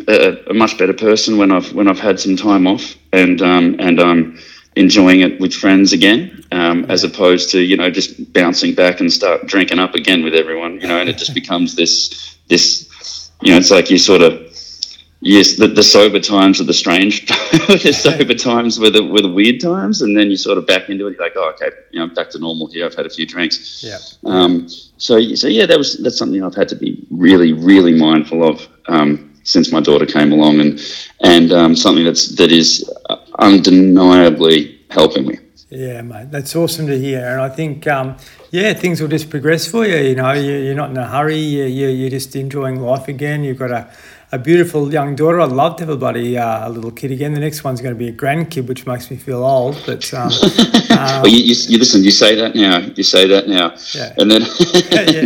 [0.10, 3.77] a, a, much better person when I've, when I've had some time off and, um,
[3.79, 4.39] and, um,
[4.75, 9.11] enjoying it with friends again, um, as opposed to you know just bouncing back and
[9.11, 10.79] start drinking up again with everyone.
[10.79, 14.41] You know, and it just becomes this this you know it's like you sort of
[15.21, 19.31] yes the, the sober times are the strange the sober times were the were the
[19.31, 21.99] weird times, and then you sort of back into it You're like oh okay you
[21.99, 22.85] know back to normal here.
[22.85, 23.83] I've had a few drinks.
[23.83, 23.99] Yeah.
[24.25, 24.67] Um.
[24.97, 28.67] So so yeah, that was that's something I've had to be really really mindful of.
[28.88, 30.81] Um, since my daughter came along, and
[31.21, 32.91] and um, something that's that is
[33.39, 35.39] undeniably helping me.
[35.69, 38.17] Yeah, mate, that's awesome to hear, and I think um,
[38.52, 39.98] yeah, things will just progress for you.
[39.98, 41.38] You know, you, are not in a hurry.
[41.38, 43.43] You, you, are just enjoying life again.
[43.43, 43.89] You've got a,
[44.32, 45.41] a beautiful young daughter.
[45.41, 47.34] I'd love to have a buddy, uh, a little kid again.
[47.34, 49.82] The next one's going to be a grandkid, which makes me feel old.
[49.86, 50.30] But um,
[50.89, 52.04] well, you, you, you, listen.
[52.04, 52.78] You say that now.
[52.95, 54.13] You say that now, yeah.
[54.17, 54.41] and then
[54.84, 55.21] yeah,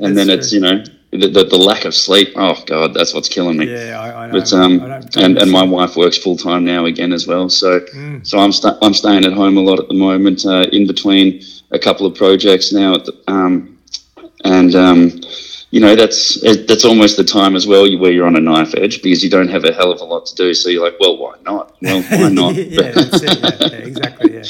[0.06, 0.34] and then true.
[0.34, 0.82] it's you know
[1.18, 2.32] the, the, the, lack of sleep.
[2.36, 3.70] Oh God, that's what's killing me.
[3.70, 4.32] Yeah, I, I know.
[4.32, 4.80] But um,
[5.16, 7.48] and, and my wife works full time now again as well.
[7.48, 8.26] So mm.
[8.26, 11.42] so I'm sta- I'm staying at home a lot at the moment, uh, in between
[11.70, 12.94] a couple of projects now.
[12.94, 13.78] At the, um,
[14.44, 15.20] and um,
[15.74, 19.02] you know that's that's almost the time as well where you're on a knife edge
[19.02, 20.54] because you don't have a hell of a lot to do.
[20.54, 21.74] So you're like, well, why not?
[21.82, 22.54] Well, why not?
[22.54, 23.40] yeah, that's it.
[23.40, 24.34] Yeah, yeah, exactly.
[24.34, 24.44] Yeah,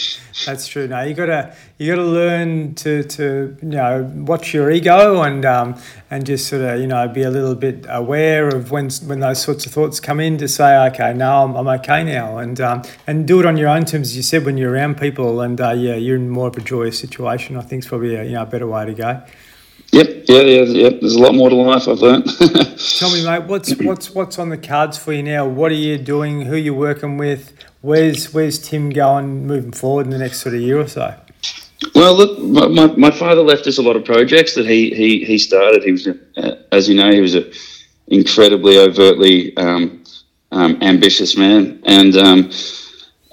[0.44, 0.86] that's true.
[0.86, 5.80] No, you gotta you gotta learn to to you know watch your ego and um,
[6.10, 9.40] and just sort of you know be a little bit aware of when when those
[9.40, 12.82] sorts of thoughts come in to say, okay, now I'm, I'm okay now, and um,
[13.06, 15.58] and do it on your own terms, as you said, when you're around people, and
[15.58, 17.56] uh, yeah, you're in more of a joyous situation.
[17.56, 19.22] I think is probably a you know a better way to go.
[19.94, 20.88] Yep, yeah, yeah, yeah.
[20.88, 21.86] There's a lot more to life.
[21.86, 22.24] I've learned.
[22.98, 25.46] Tell me, mate, what's what's what's on the cards for you now?
[25.46, 26.40] What are you doing?
[26.40, 27.52] Who are you working with?
[27.80, 31.14] Where's where's Tim going moving forward in the next sort of year or so?
[31.94, 32.40] Well, look,
[32.72, 35.84] my, my father left us a lot of projects that he he, he started.
[35.84, 37.52] He was, uh, as you know, he was an
[38.08, 40.02] incredibly overtly um,
[40.50, 42.50] um, ambitious man, and um,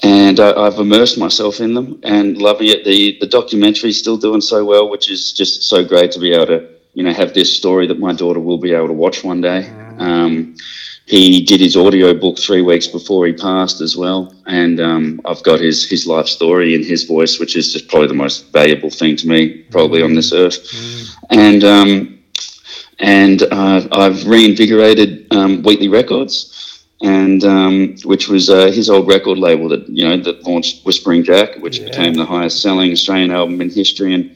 [0.04, 2.84] and I, have immersed myself in them and loving it.
[2.84, 6.32] The the documentary is still doing so well, which is just so great to be
[6.34, 9.24] able to you know have this story that my daughter will be able to watch
[9.24, 9.70] one day.
[9.98, 10.56] Um,
[11.06, 15.44] he did his audio book three weeks before he passed as well, and um, I've
[15.44, 18.90] got his his life story in his voice, which is just probably the most valuable
[18.90, 20.64] thing to me probably on this earth.
[20.64, 21.16] Mm.
[21.32, 22.20] And um,
[23.00, 26.61] and uh, I've reinvigorated um, Wheatley Records
[27.02, 31.24] and um, which was uh, his old record label that you know that launched Whispering
[31.24, 31.86] Jack, which yeah.
[31.86, 34.32] became the highest selling Australian album in history, and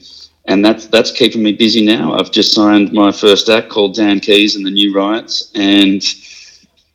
[0.45, 2.13] and that's that's keeping me busy now.
[2.13, 6.03] I've just signed my first act called Dan Keys and the New Riots, and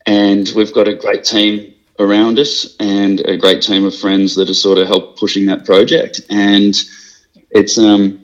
[0.06, 4.48] and we've got a great team around us and a great team of friends that
[4.48, 6.74] are sort of help pushing that project, and
[7.52, 8.19] it's um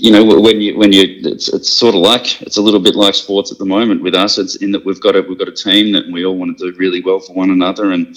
[0.00, 2.94] you know when you when you it's, it's sort of like it's a little bit
[2.94, 4.38] like sports at the moment with us.
[4.38, 6.72] It's in that we've got a we've got a team that we all want to
[6.72, 8.16] do really well for one another and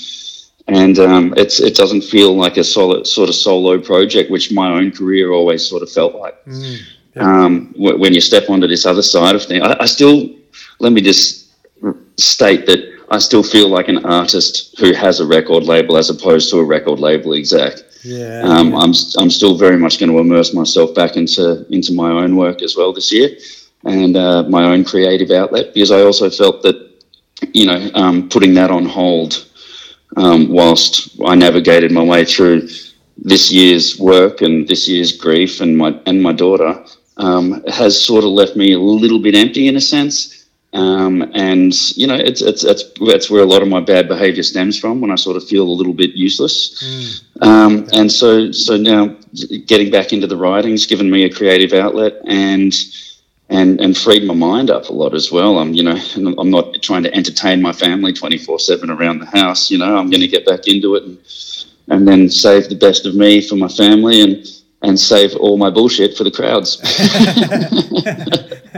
[0.68, 4.70] and um, it's it doesn't feel like a solid sort of solo project which my
[4.72, 6.44] own career always sort of felt like.
[6.46, 6.80] Mm,
[7.16, 7.46] yeah.
[7.46, 10.30] um, when you step onto this other side of things I, I still
[10.80, 11.52] let me just
[12.18, 12.80] state that
[13.12, 16.66] I still feel like an artist who has a record label as opposed to a
[16.66, 18.76] record label exec yeah, um.
[18.76, 22.62] I'm I'm still very much going to immerse myself back into into my own work
[22.62, 23.30] as well this year,
[23.86, 26.92] and uh, my own creative outlet because I also felt that
[27.54, 29.48] you know um, putting that on hold
[30.18, 32.70] um, whilst I navigated my way through
[33.18, 36.84] this year's work and this year's grief and my and my daughter
[37.18, 40.43] um, has sort of left me a little bit empty in a sense.
[40.74, 44.42] Um, and you know, it's, it's, it's, that's where a lot of my bad behavior
[44.42, 46.82] stems from when I sort of feel a little bit useless.
[46.84, 47.48] Mm.
[47.48, 49.16] Um, and so, so now
[49.68, 52.74] getting back into the writing's given me a creative outlet and,
[53.50, 55.60] and, and freed my mind up a lot as well.
[55.60, 59.70] I'm, you know, I'm not trying to entertain my family 24 seven around the house.
[59.70, 61.20] You know, I'm going to get back into it and,
[61.90, 64.48] and then save the best of me for my family and,
[64.82, 66.82] and save all my bullshit for the crowds.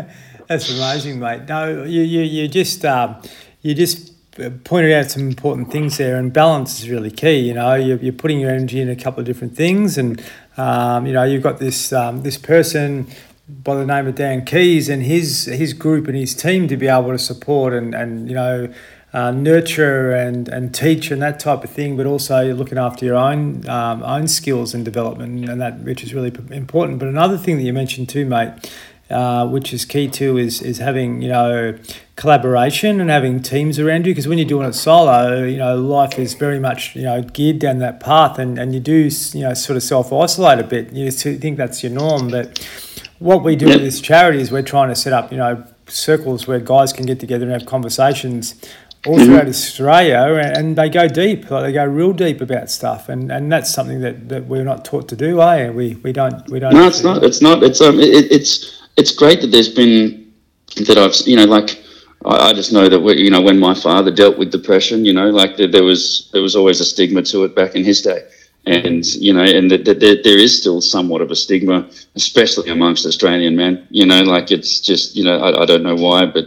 [0.47, 1.43] That's amazing, mate.
[1.47, 3.19] No, you you you just uh,
[3.61, 4.13] you just
[4.63, 7.37] pointed out some important things there, and balance is really key.
[7.37, 10.23] You know, you're, you're putting your energy in a couple of different things, and
[10.57, 13.07] um, you know, you've got this um, this person
[13.47, 16.87] by the name of Dan Keys and his his group and his team to be
[16.87, 18.73] able to support and and you know.
[19.13, 23.05] Uh, nurture and, and teach and that type of thing, but also you're looking after
[23.05, 26.99] your own um, own skills and development, and that which is really important.
[26.99, 28.51] But another thing that you mentioned too, mate,
[29.09, 31.77] uh, which is key too, is is having you know
[32.15, 34.11] collaboration and having teams around you.
[34.13, 37.59] Because when you're doing it solo, you know life is very much you know geared
[37.59, 40.91] down that path, and, and you do you know sort of self isolate a bit.
[40.91, 42.67] You think that's your norm, but
[43.19, 46.47] what we do with this charity is we're trying to set up you know circles
[46.47, 48.55] where guys can get together and have conversations
[49.05, 49.49] all throughout mm-hmm.
[49.49, 53.71] Australia, and they go deep, like they go real deep about stuff, and, and that's
[53.71, 55.69] something that, that we're not taught to do, eh?
[55.69, 56.73] We we don't we don't.
[56.73, 57.23] No, it's not.
[57.23, 57.61] It's not.
[57.63, 57.99] It's um.
[57.99, 60.33] It, it's it's great that there's been
[60.87, 61.83] that I've you know like
[62.25, 65.29] I, I just know that you know when my father dealt with depression, you know,
[65.29, 68.27] like there, there was there was always a stigma to it back in his day,
[68.65, 72.69] and you know, and that, that there, there is still somewhat of a stigma, especially
[72.71, 73.87] amongst Australian men.
[73.89, 76.45] You know, like it's just you know I, I don't know why, but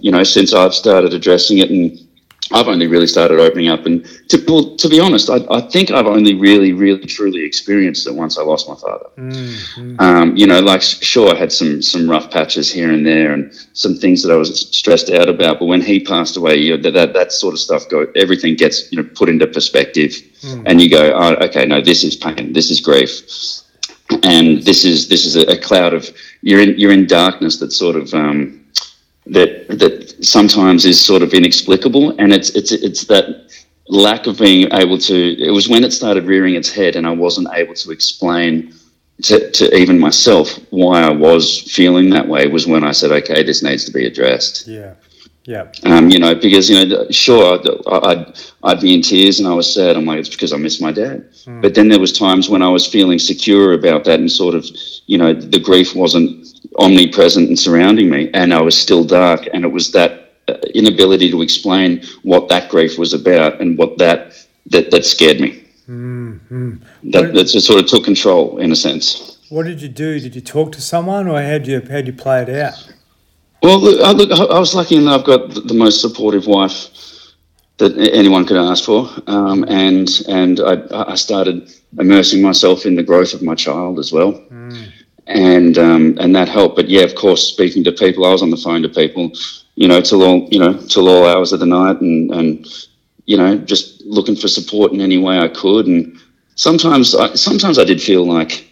[0.00, 2.07] you know since I've started addressing it and
[2.50, 5.90] I've only really started opening up, and to well, to be honest, I, I think
[5.90, 9.06] I've only really, really, truly experienced it once I lost my father.
[9.18, 9.96] Mm-hmm.
[10.00, 13.52] Um, you know, like sure, I had some some rough patches here and there, and
[13.74, 15.58] some things that I was stressed out about.
[15.58, 18.54] But when he passed away, you know, that, that that sort of stuff go, everything
[18.56, 20.62] gets you know put into perspective, mm.
[20.64, 23.20] and you go, oh, okay, no, this is pain, this is grief,
[24.22, 26.08] and this is this is a, a cloud of
[26.40, 28.14] you're in you're in darkness that sort of.
[28.14, 28.54] Um,
[29.28, 33.50] that that sometimes is sort of inexplicable, and it's it's it's that
[33.88, 35.16] lack of being able to.
[35.42, 38.74] It was when it started rearing its head, and I wasn't able to explain
[39.22, 42.46] to, to even myself why I was feeling that way.
[42.46, 44.94] Was when I said, "Okay, this needs to be addressed." Yeah.
[45.48, 45.72] Yeah.
[45.84, 49.72] Um, you know, because you know, sure, I'd I'd be in tears and I was
[49.72, 49.96] sad.
[49.96, 51.32] I'm like, it's because I miss my dad.
[51.46, 51.62] Mm.
[51.62, 54.66] But then there was times when I was feeling secure about that, and sort of,
[55.06, 56.46] you know, the grief wasn't
[56.78, 59.48] omnipresent and surrounding me, and I was still dark.
[59.54, 63.96] And it was that uh, inability to explain what that grief was about and what
[63.96, 65.64] that that, that scared me.
[65.88, 66.74] Mm-hmm.
[67.04, 69.38] That, that sort of took control in a sense.
[69.48, 70.20] What did you do?
[70.20, 72.97] Did you talk to someone, or how do you how you play it out?
[73.62, 75.20] Well, look, I, look, I was lucky enough.
[75.20, 76.88] I've got the most supportive wife
[77.78, 83.02] that anyone could ask for, um, and and I, I started immersing myself in the
[83.02, 84.32] growth of my child as well.
[84.32, 84.92] Mm
[85.28, 86.74] and um, and that helped.
[86.74, 89.30] But yeah, of course, speaking to people, I was on the phone to people,
[89.76, 92.66] you know, till all you know till all hours of the night, and and
[93.26, 95.86] you know, just looking for support in any way I could.
[95.86, 96.18] And
[96.54, 98.67] sometimes, I, sometimes I did feel like,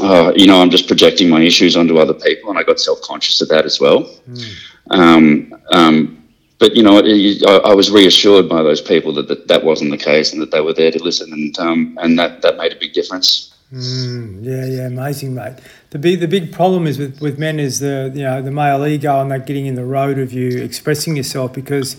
[0.00, 3.00] uh, you know, I'm just projecting my issues onto other people, and I got self
[3.02, 4.04] conscious of that as well.
[4.28, 4.54] Mm.
[4.90, 9.64] Um, um, but you know, I, I, was reassured by those people that, that that
[9.64, 12.56] wasn't the case, and that they were there to listen, and um, and that that
[12.56, 13.54] made a big difference.
[13.72, 15.58] Mm, yeah, yeah, amazing, mate.
[15.90, 18.84] The big, the big problem is with, with men is the you know the male
[18.86, 21.96] ego and that getting in the road of you expressing yourself because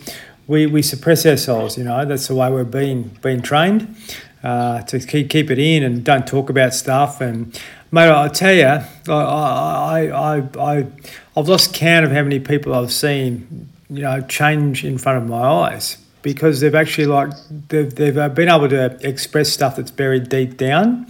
[0.47, 1.77] we, we suppress ourselves.
[1.77, 3.95] You know that's the way we're being being trained
[4.43, 7.21] uh, to keep keep it in and don't talk about stuff.
[7.21, 7.59] And
[7.91, 10.87] mate, I tell you, I I I I
[11.35, 15.29] I've lost count of how many people I've seen you know change in front of
[15.29, 17.31] my eyes because they've actually like
[17.69, 21.07] they've, they've uh, been able to express stuff that's buried deep down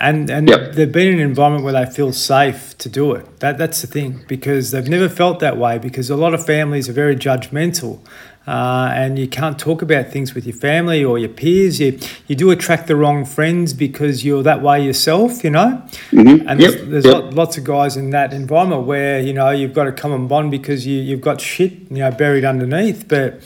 [0.00, 0.72] and and yep.
[0.72, 3.40] they've been in an environment where they feel safe to do it.
[3.40, 6.88] That that's the thing because they've never felt that way because a lot of families
[6.88, 8.00] are very judgmental.
[8.46, 11.78] Uh, and you can't talk about things with your family or your peers.
[11.78, 15.82] You you do attract the wrong friends because you're that way yourself, you know.
[16.10, 16.48] Mm-hmm.
[16.48, 16.72] And yep.
[16.72, 17.34] there's, there's yep.
[17.34, 20.50] lots of guys in that environment where you know you've got to come and bond
[20.50, 23.42] because you you've got shit you know buried underneath, but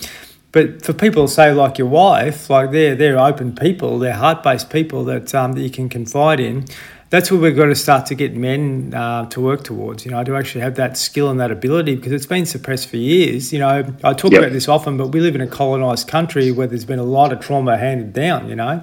[0.52, 4.70] but for people say like your wife, like they're they're open people, they're heart based
[4.70, 6.66] people that um, that you can confide in.
[7.14, 10.04] That's where we've got to start to get men uh, to work towards.
[10.04, 12.96] You know, to actually have that skill and that ability because it's been suppressed for
[12.96, 13.52] years.
[13.52, 14.40] You know, I talk yep.
[14.40, 17.32] about this often, but we live in a colonised country where there's been a lot
[17.32, 18.48] of trauma handed down.
[18.48, 18.82] You know,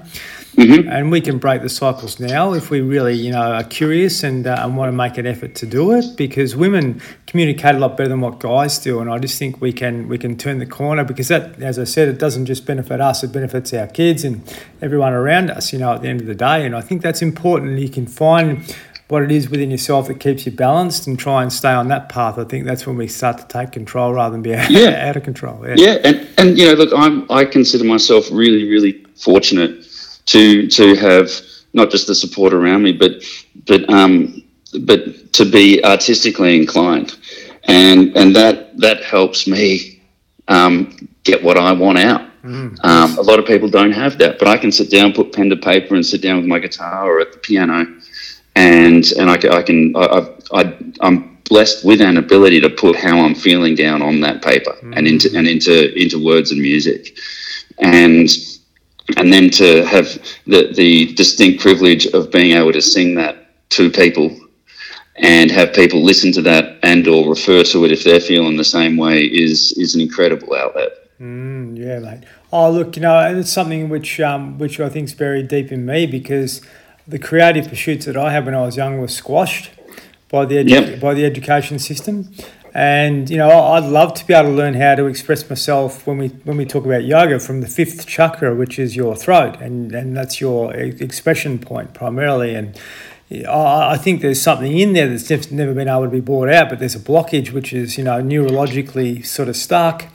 [0.55, 0.89] Mm-hmm.
[0.89, 4.45] And we can break the cycles now if we really, you know, are curious and,
[4.45, 6.17] uh, and want to make an effort to do it.
[6.17, 9.71] Because women communicate a lot better than what guys do, and I just think we
[9.71, 12.99] can we can turn the corner because that, as I said, it doesn't just benefit
[12.99, 14.43] us; it benefits our kids and
[14.81, 15.71] everyone around us.
[15.71, 17.79] You know, at the end of the day, and I think that's important.
[17.79, 18.63] You can find
[19.07, 22.07] what it is within yourself that keeps you balanced and try and stay on that
[22.07, 22.37] path.
[22.37, 25.09] I think that's when we start to take control rather than be out, yeah.
[25.09, 25.67] out of control.
[25.67, 25.75] Yeah.
[25.77, 29.85] yeah, and and you know, look, I'm I consider myself really really fortunate
[30.27, 31.29] to to have
[31.73, 33.23] not just the support around me, but
[33.65, 34.43] but um,
[34.81, 37.17] but to be artistically inclined.
[37.65, 40.01] and and that that helps me
[40.47, 42.21] um, get what I want out.
[42.43, 42.83] Mm.
[42.83, 45.49] Um, a lot of people don't have that, but I can sit down, put pen
[45.49, 47.85] to paper, and sit down with my guitar or at the piano,
[48.55, 53.19] and and I, I can I, I I'm blessed with an ability to put how
[53.19, 54.97] I'm feeling down on that paper mm.
[54.97, 57.15] and into and into into words and music,
[57.79, 58.27] and
[59.17, 60.07] and then to have
[60.47, 64.37] the the distinct privilege of being able to sing that to people
[65.15, 68.63] and have people listen to that and or refer to it if they're feeling the
[68.63, 70.89] same way is is an incredible outlet.
[71.19, 72.23] Mm, yeah, mate.
[72.51, 75.71] Oh, look, you know, and it's something which um, which I think is buried deep
[75.71, 76.61] in me because
[77.07, 79.71] the creative pursuits that I had when I was young were squashed
[80.29, 80.99] by the edu- yep.
[80.99, 82.33] by the education system.
[82.73, 86.17] And you know, I'd love to be able to learn how to express myself when
[86.17, 89.93] we when we talk about yoga from the fifth chakra, which is your throat, and
[89.93, 92.55] and that's your expression point primarily.
[92.55, 92.79] And
[93.47, 96.79] I think there's something in there that's never been able to be brought out, but
[96.79, 100.05] there's a blockage which is, you know, neurologically sort of stuck,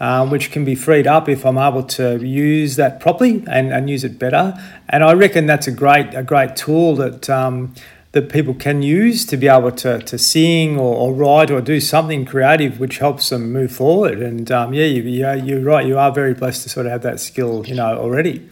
[0.00, 3.90] um, which can be freed up if I'm able to use that properly and, and
[3.90, 4.54] use it better.
[4.88, 7.74] And I reckon that's a great a great tool that um,
[8.12, 11.80] that people can use to be able to, to sing or, or write or do
[11.80, 14.20] something creative which helps them move forward.
[14.20, 17.20] And um, yeah, you, you're right, you are very blessed to sort of have that
[17.20, 18.48] skill, you know, already.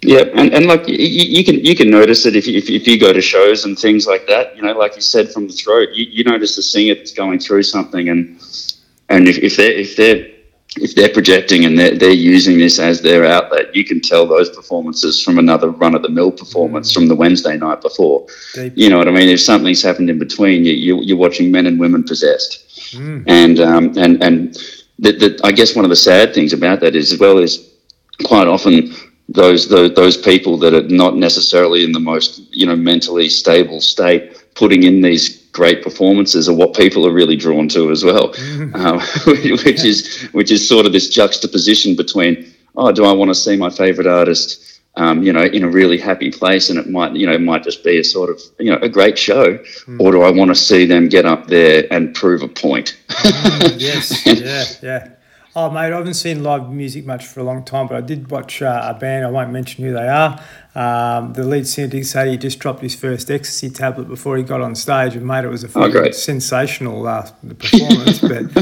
[0.00, 2.86] Yeah, and, and like you, you, can you can notice it if you, if, if
[2.88, 4.56] you go to shows and things like that.
[4.56, 7.38] You know, like you said from the throat, you, you notice the singer that's going
[7.38, 8.40] through something, and
[9.08, 10.31] and if, if they're if they're
[10.76, 14.48] if they're projecting and they're, they're using this as their outlet, you can tell those
[14.50, 18.26] performances from another run of the mill performance from the Wednesday night before.
[18.54, 18.72] Deep.
[18.74, 19.28] You know what I mean?
[19.28, 22.92] If something's happened in between, you, you, are watching men and women possessed.
[22.94, 23.24] Mm.
[23.26, 24.54] And, um, and, and
[24.98, 27.74] the, the, I guess one of the sad things about that is, as well, is
[28.24, 28.94] quite often
[29.28, 33.80] those, those those people that are not necessarily in the most you know mentally stable
[33.80, 38.34] state putting in these great performances are what people are really drawn to as well
[38.74, 43.34] uh, which is which is sort of this juxtaposition between oh do I want to
[43.34, 47.14] see my favorite artist um, you know, in a really happy place, and it might,
[47.14, 50.00] you know, might just be a sort of, you know, a great show, mm.
[50.00, 52.98] or do I want to see them get up there and prove a point?
[53.08, 55.08] mm, yes, yeah, yeah.
[55.54, 58.30] Oh, mate, I haven't seen live music much for a long time, but I did
[58.30, 59.26] watch uh, a band.
[59.26, 60.42] I won't mention who they are.
[60.74, 64.44] Um, the lead singer did say he just dropped his first ecstasy tablet before he
[64.44, 67.28] got on stage, and mate, it was a oh, sensational uh,
[67.58, 68.18] performance.
[68.20, 68.54] but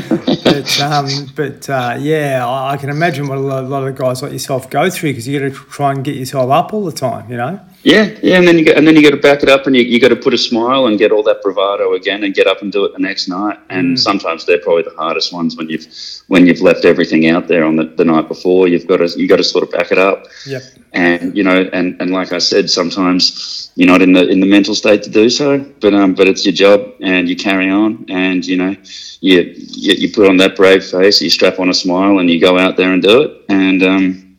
[0.43, 3.95] but, um, but uh, yeah, I, I, can imagine what a lot, a lot of
[3.95, 6.84] guys like yourself go through because you got to try and get yourself up all
[6.84, 7.61] the time, you know.
[7.82, 9.74] Yeah, yeah, and then you get, and then you got to back it up, and
[9.74, 12.46] you, you got to put a smile and get all that bravado again, and get
[12.46, 13.58] up and do it the next night.
[13.70, 13.98] And mm.
[13.98, 15.86] sometimes they're probably the hardest ones when you've
[16.28, 18.68] when you've left everything out there on the, the night before.
[18.68, 20.26] You've got to you got to sort of back it up.
[20.46, 20.62] Yep.
[20.92, 24.46] And you know, and, and like I said, sometimes you're not in the in the
[24.46, 28.04] mental state to do so, but um, but it's your job, and you carry on,
[28.10, 28.76] and you know,
[29.22, 32.38] you you, you put on that brave face, you strap on a smile, and you
[32.38, 33.42] go out there and do it.
[33.48, 34.36] And um,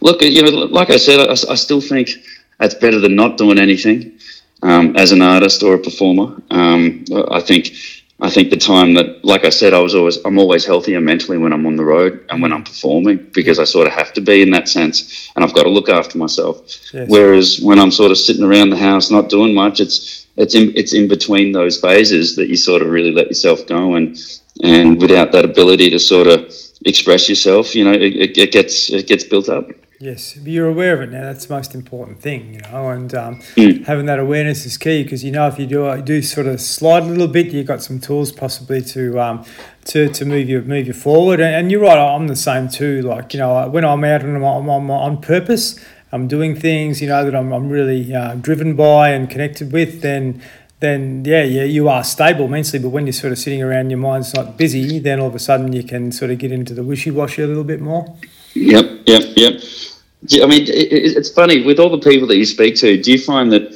[0.00, 2.10] look, you know, like I said, I, I still think
[2.60, 4.18] that's better than not doing anything
[4.62, 6.40] um, as an artist or a performer.
[6.50, 7.72] Um, I think
[8.22, 11.38] I think the time that, like I said, I was always I'm always healthier mentally
[11.38, 14.20] when I'm on the road and when I'm performing because I sort of have to
[14.20, 16.56] be in that sense, and I've got to look after myself.
[16.92, 17.08] Yes.
[17.08, 20.72] Whereas when I'm sort of sitting around the house not doing much, it's it's in
[20.76, 24.18] it's in between those phases that you sort of really let yourself go and
[24.62, 26.54] and without that ability to sort of
[26.84, 29.70] express yourself, you know, it, it gets it gets built up.
[30.02, 31.24] Yes, but you're aware of it now.
[31.24, 32.88] That's the most important thing, you know.
[32.88, 33.84] And um, mm.
[33.84, 36.58] having that awareness is key because you know if you do you do sort of
[36.58, 39.44] slide a little bit, you've got some tools possibly to um,
[39.84, 41.38] to, to move you move you forward.
[41.38, 43.02] And, and, you're right, I'm the same too.
[43.02, 45.78] Like you know, when I'm out and I'm, I'm, I'm on purpose,
[46.12, 50.00] I'm doing things you know that I'm, I'm really uh, driven by and connected with.
[50.00, 50.40] Then
[50.78, 52.82] then yeah, yeah, you are stable mentally.
[52.82, 54.98] But when you're sort of sitting around, your mind's not busy.
[54.98, 57.46] Then all of a sudden you can sort of get into the wishy washy a
[57.46, 58.16] little bit more.
[58.54, 59.60] Yep, yep, yep.
[60.42, 63.00] I mean, it's funny with all the people that you speak to.
[63.00, 63.74] Do you find that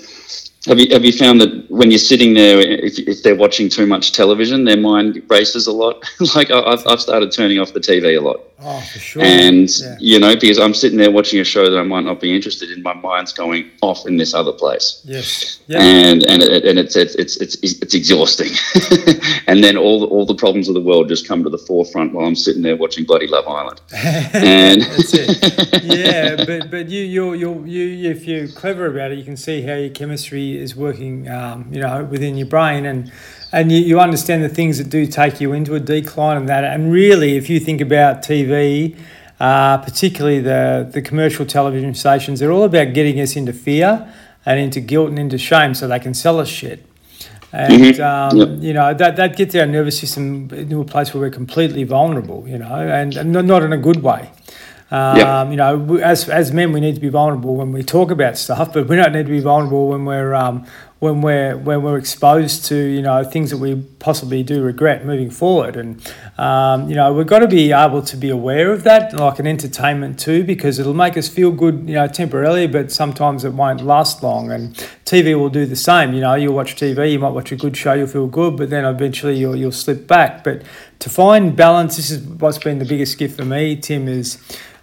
[0.67, 3.87] have you have you found that when you're sitting there, if, if they're watching too
[3.87, 6.05] much television, their mind races a lot?
[6.35, 8.41] like I've I've started turning off the TV a lot.
[8.61, 9.23] Oh, for sure.
[9.23, 9.97] And yeah.
[10.01, 12.71] you know, because I'm sitting there watching a show that I might not be interested
[12.71, 15.03] in, my mind's going off in this other place.
[15.05, 15.61] Yes.
[15.67, 15.83] Yeah.
[15.83, 18.53] And and it, and it's it's it's it's, it's exhausting.
[19.47, 22.15] and then all the, all the problems of the world just come to the forefront
[22.15, 23.83] while I'm sitting there watching bloody Love Island.
[23.93, 25.85] and that's it.
[25.85, 29.61] Yeah, but but you you you you if you're clever about it, you can see
[29.61, 33.13] how your chemistry is working, um, you know, within your brain, and
[33.53, 36.65] and you, you understand the things that do take you into a decline and that.
[36.65, 38.99] And really, if you think about TV,
[39.41, 44.13] uh, particularly the the commercial television stations, they're all about getting us into fear
[44.47, 46.85] and into guilt and into shame, so they can sell us shit.
[47.53, 48.03] and mm-hmm.
[48.03, 48.63] um, yep.
[48.63, 52.49] you know that that gets our nervous system into a place where we're completely vulnerable.
[52.49, 54.31] You know, and, and not in a good way.
[54.91, 55.51] Um, yep.
[55.51, 58.73] You know, as as men, we need to be vulnerable when we talk about stuff,
[58.73, 60.67] but we don't need to be vulnerable when we're um,
[61.05, 65.31] when we're when we're exposed to you know things that we possibly do regret moving
[65.31, 66.01] forward, and
[66.39, 69.47] um, you know we've got to be able to be aware of that, like an
[69.47, 73.83] entertainment too, because it'll make us feel good, you know, temporarily, but sometimes it won't
[73.83, 74.51] last long.
[74.51, 74.75] And
[75.05, 76.15] TV will do the same.
[76.15, 78.71] You know, you'll watch TV, you might watch a good show, you'll feel good, but
[78.71, 80.43] then eventually you'll you'll slip back.
[80.43, 80.63] But
[81.01, 84.39] to find balance, this is what's been the biggest gift for me, Tim, is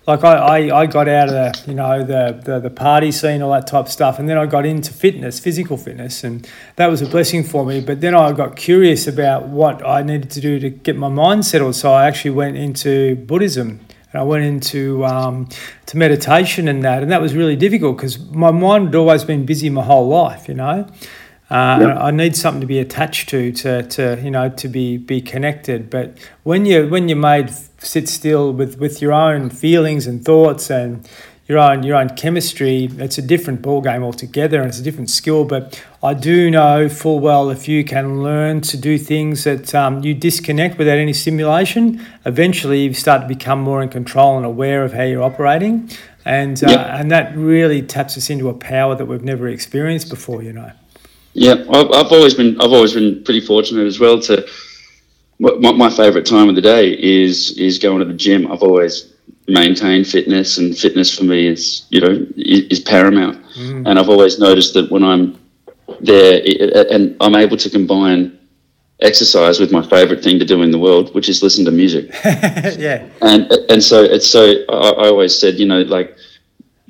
[0.07, 3.41] like I, I, I got out of the you know the, the the party scene
[3.41, 6.87] all that type of stuff and then I got into fitness physical fitness and that
[6.87, 7.81] was a blessing for me.
[7.81, 11.45] But then I got curious about what I needed to do to get my mind
[11.45, 13.79] settled so I actually went into Buddhism
[14.11, 15.47] and I went into um,
[15.85, 19.45] to meditation and that and that was really difficult because my mind had always been
[19.45, 20.87] busy my whole life you know
[21.51, 21.97] uh, yep.
[21.97, 25.89] I need something to be attached to, to, to you know, to be be connected.
[25.89, 30.69] But when you when you're made sit still with, with your own feelings and thoughts
[30.69, 31.05] and
[31.47, 35.09] your own your own chemistry, it's a different ball game altogether, and it's a different
[35.09, 35.43] skill.
[35.43, 40.01] But I do know full well if you can learn to do things that um,
[40.05, 44.85] you disconnect without any stimulation, eventually you start to become more in control and aware
[44.85, 45.89] of how you're operating,
[46.23, 46.87] and uh, yep.
[46.91, 50.41] and that really taps us into a power that we've never experienced before.
[50.41, 50.71] You know.
[51.33, 54.47] Yeah, I've, I've always been I've always been pretty fortunate as well to.
[55.39, 58.51] My, my favorite time of the day is is going to the gym.
[58.51, 59.11] I've always
[59.47, 63.43] maintained fitness, and fitness for me is you know is, paramount.
[63.55, 63.89] Mm.
[63.89, 65.39] And I've always noticed that when I'm
[65.99, 66.41] there,
[66.91, 68.37] and I'm able to combine
[69.01, 72.09] exercise with my favorite thing to do in the world, which is listen to music.
[72.77, 73.07] yeah.
[73.21, 76.15] And and so it's so I, I always said you know like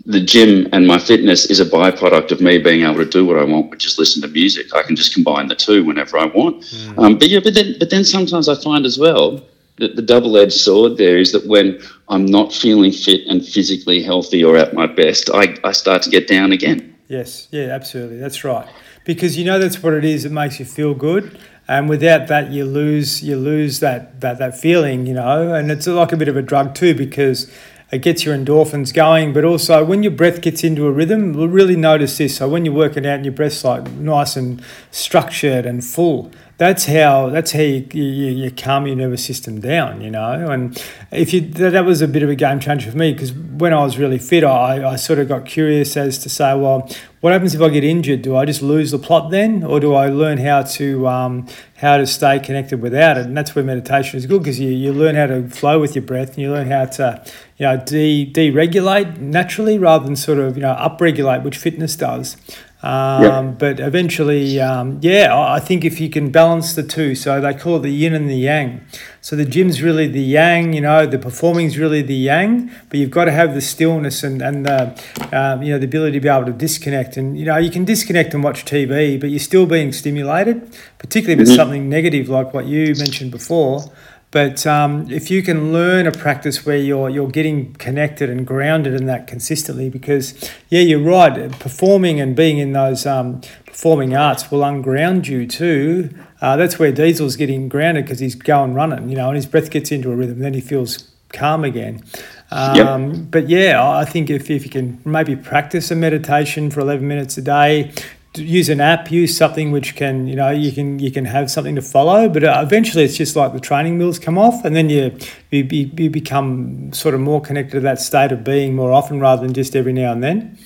[0.05, 3.37] the gym and my fitness is a byproduct of me being able to do what
[3.37, 4.73] I want, which is listen to music.
[4.73, 6.63] I can just combine the two whenever I want.
[6.63, 6.97] Mm.
[6.97, 9.41] Um, but yeah, but then but then sometimes I find as well
[9.77, 14.43] that the double-edged sword there is that when I'm not feeling fit and physically healthy
[14.43, 16.95] or at my best, I, I start to get down again.
[17.07, 18.17] Yes, yeah, absolutely.
[18.17, 18.67] That's right.
[19.05, 20.25] Because you know that's what it is.
[20.25, 21.37] It makes you feel good
[21.67, 25.87] and without that you lose you lose that that that feeling you know and it's
[25.87, 27.49] like a bit of a drug too because
[27.91, 31.49] it gets your endorphins going, but also when your breath gets into a rhythm, we'll
[31.49, 32.37] really notice this.
[32.37, 36.31] So when you're working out and your breath's like nice and structured and full,
[36.61, 40.47] that's how that's how you, you, you, calm your nervous system down, you know.
[40.47, 40.79] And
[41.11, 43.83] if you that was a bit of a game changer for me because when I
[43.83, 46.87] was really fit, I, I sort of got curious as to say, well,
[47.21, 48.21] what happens if I get injured?
[48.21, 51.47] Do I just lose the plot then, or do I learn how to um,
[51.77, 53.25] how to stay connected without it?
[53.25, 56.03] And that's where meditation is good because you, you learn how to flow with your
[56.03, 57.25] breath and you learn how to
[57.57, 62.37] you know de deregulate naturally rather than sort of you know upregulate, which fitness does.
[62.83, 63.59] Um, yep.
[63.59, 67.77] But eventually, um, yeah, I think if you can balance the two, so they call
[67.77, 68.85] it the yin and the yang.
[69.21, 73.11] So the gym's really the yang, you know, the performing's really the yang, but you've
[73.11, 74.99] got to have the stillness and, and the,
[75.31, 77.17] um, you know, the ability to be able to disconnect.
[77.17, 81.33] And, you know, you can disconnect and watch TV, but you're still being stimulated, particularly
[81.33, 81.57] if it's mm-hmm.
[81.57, 83.91] something negative like what you mentioned before.
[84.31, 88.93] But um, if you can learn a practice where you're you're getting connected and grounded
[88.93, 91.51] in that consistently, because yeah, you're right.
[91.59, 96.09] Performing and being in those um, performing arts will unground you too.
[96.39, 99.69] Uh, that's where Diesel's getting grounded because he's going running, you know, and his breath
[99.69, 100.39] gets into a rhythm.
[100.39, 102.03] Then he feels calm again.
[102.51, 103.25] Um, yep.
[103.31, 107.37] But yeah, I think if, if you can maybe practice a meditation for 11 minutes
[107.37, 107.91] a day,
[108.35, 111.75] use an app, use something which can, you know, you can you can have something
[111.75, 112.29] to follow.
[112.29, 115.17] But uh, eventually, it's just like the training wheels come off, and then you
[115.49, 119.41] you, you become sort of more connected to that state of being more often rather
[119.41, 120.57] than just every now and then.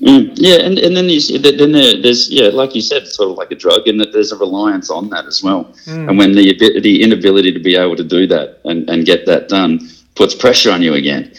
[0.00, 3.30] Mm, yeah, and, and then you see then there, there's yeah, like you said, sort
[3.30, 5.64] of like a drug, and that there's a reliance on that as well.
[5.86, 6.08] Mm.
[6.08, 9.48] And when the the inability to be able to do that and, and get that
[9.48, 9.80] done
[10.14, 11.32] puts pressure on you again,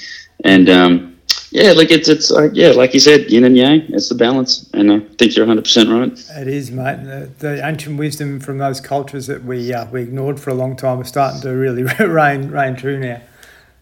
[0.43, 1.08] and um,
[1.51, 3.81] yeah, like it's it's uh, yeah, like you said, yin and yang.
[3.89, 6.11] It's the balance, and I think you're 100 percent right.
[6.41, 7.03] It is, mate.
[7.03, 10.75] The, the, ancient wisdom from those cultures that we uh, we ignored for a long
[10.75, 13.21] time is starting to really reign reign true now.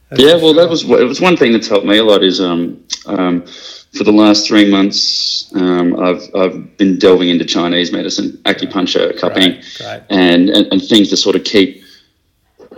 [0.10, 0.64] That's yeah, well, sure.
[0.64, 2.24] that was it was one thing that's helped me a lot.
[2.24, 3.46] Is um um
[3.98, 9.56] for the last three months, um, I've I've been delving into Chinese medicine, acupuncture, cupping,
[9.56, 10.04] right, right.
[10.10, 11.84] And, and and things to sort of keep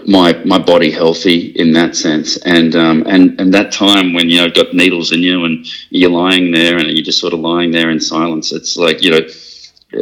[0.07, 2.37] my my body healthy in that sense.
[2.37, 6.09] And um, and and that time when you know got needles in you and you're
[6.09, 8.51] lying there and you're just sort of lying there in silence.
[8.51, 9.27] It's like you know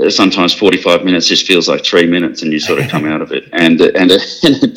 [0.09, 3.31] sometimes 45 minutes just feels like three minutes and you sort of come out of
[3.31, 4.19] it and and, and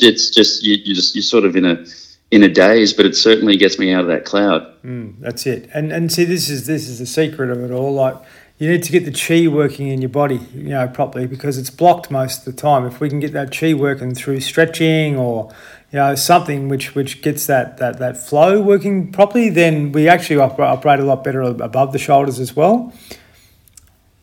[0.01, 1.85] it's just you, you just you're sort of in a
[2.31, 5.69] in a daze but it certainly gets me out of that cloud mm, that's it
[5.73, 8.15] and and see this is this is the secret of it all like
[8.61, 11.71] you need to get the chi working in your body, you know, properly because it's
[11.71, 12.85] blocked most of the time.
[12.85, 15.51] If we can get that chi working through stretching or
[15.91, 20.37] you know something which which gets that that, that flow working properly, then we actually
[20.37, 22.93] operate, operate a lot better above the shoulders as well.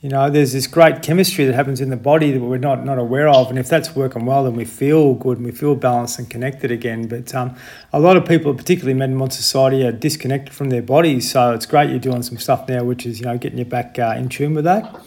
[0.01, 2.99] You know, there's this great chemistry that happens in the body that we're not, not
[2.99, 3.51] aware of.
[3.51, 6.71] And if that's working well, then we feel good and we feel balanced and connected
[6.71, 7.09] again.
[7.09, 7.57] But um,
[7.93, 11.29] a lot of people, particularly men in modern society, are disconnected from their bodies.
[11.29, 13.99] So it's great you're doing some stuff now, which is, you know, getting you back
[13.99, 15.05] uh, in tune with that.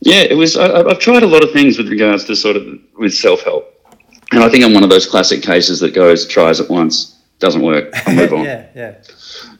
[0.00, 0.56] Yeah, it was.
[0.56, 2.66] I, I've tried a lot of things with regards to sort of
[2.98, 3.68] with self help.
[4.32, 7.11] And I think I'm one of those classic cases that goes, tries it once,
[7.42, 8.44] doesn't work, I'll move on.
[8.44, 8.94] yeah, yeah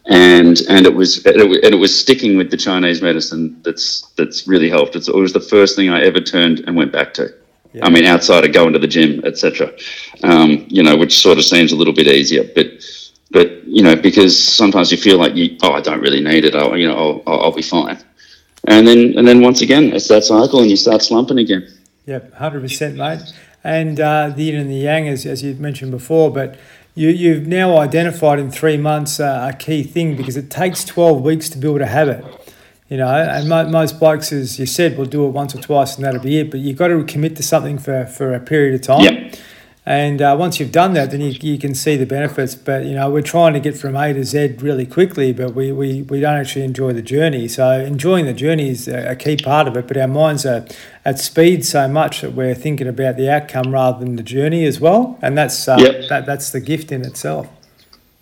[0.07, 4.69] and and it was and it, was sticking with the Chinese medicine that's that's really
[4.69, 4.97] helped.
[4.97, 7.33] It's, it was the first thing I ever turned and went back to.
[7.73, 7.87] Yeah.
[7.87, 9.73] I mean, outside of going to the gym, etc.
[10.25, 12.67] Um, you know, which sort of seems a little bit easier, but
[13.31, 16.55] but you know, because sometimes you feel like you, oh, I don't really need it.
[16.55, 17.99] I'll, you know, I'll, I'll be fine.
[18.67, 21.67] And then and then once again, it's that cycle, and you start slumping again.
[22.07, 23.21] Yep, hundred percent, mate.
[23.65, 26.57] And uh, the yin and the yang, as as you mentioned before, but
[26.95, 31.23] you, you've now identified in three months uh, a key thing because it takes 12
[31.23, 32.25] weeks to build a habit.
[32.89, 35.97] You know, and mo- most blokes, as you said, will do it once or twice
[35.97, 36.51] and that'll be it.
[36.51, 39.03] But you've got to commit to something for, for a period of time.
[39.05, 39.37] Yep.
[39.85, 42.55] And uh, once you've done that, then you, you can see the benefits.
[42.55, 45.73] But, you know, we're trying to get from A to Z really quickly, but we,
[45.73, 47.49] we, we don't actually enjoy the journey.
[47.49, 49.89] So enjoying the journey is a, key part of it.
[49.89, 50.65] But our minds are
[51.05, 54.79] at speed so much that we're thinking about the outcome rather than the journey as
[54.79, 55.19] well.
[55.21, 56.09] And that's, uh, yep.
[56.09, 57.49] that, that's the gift in itself.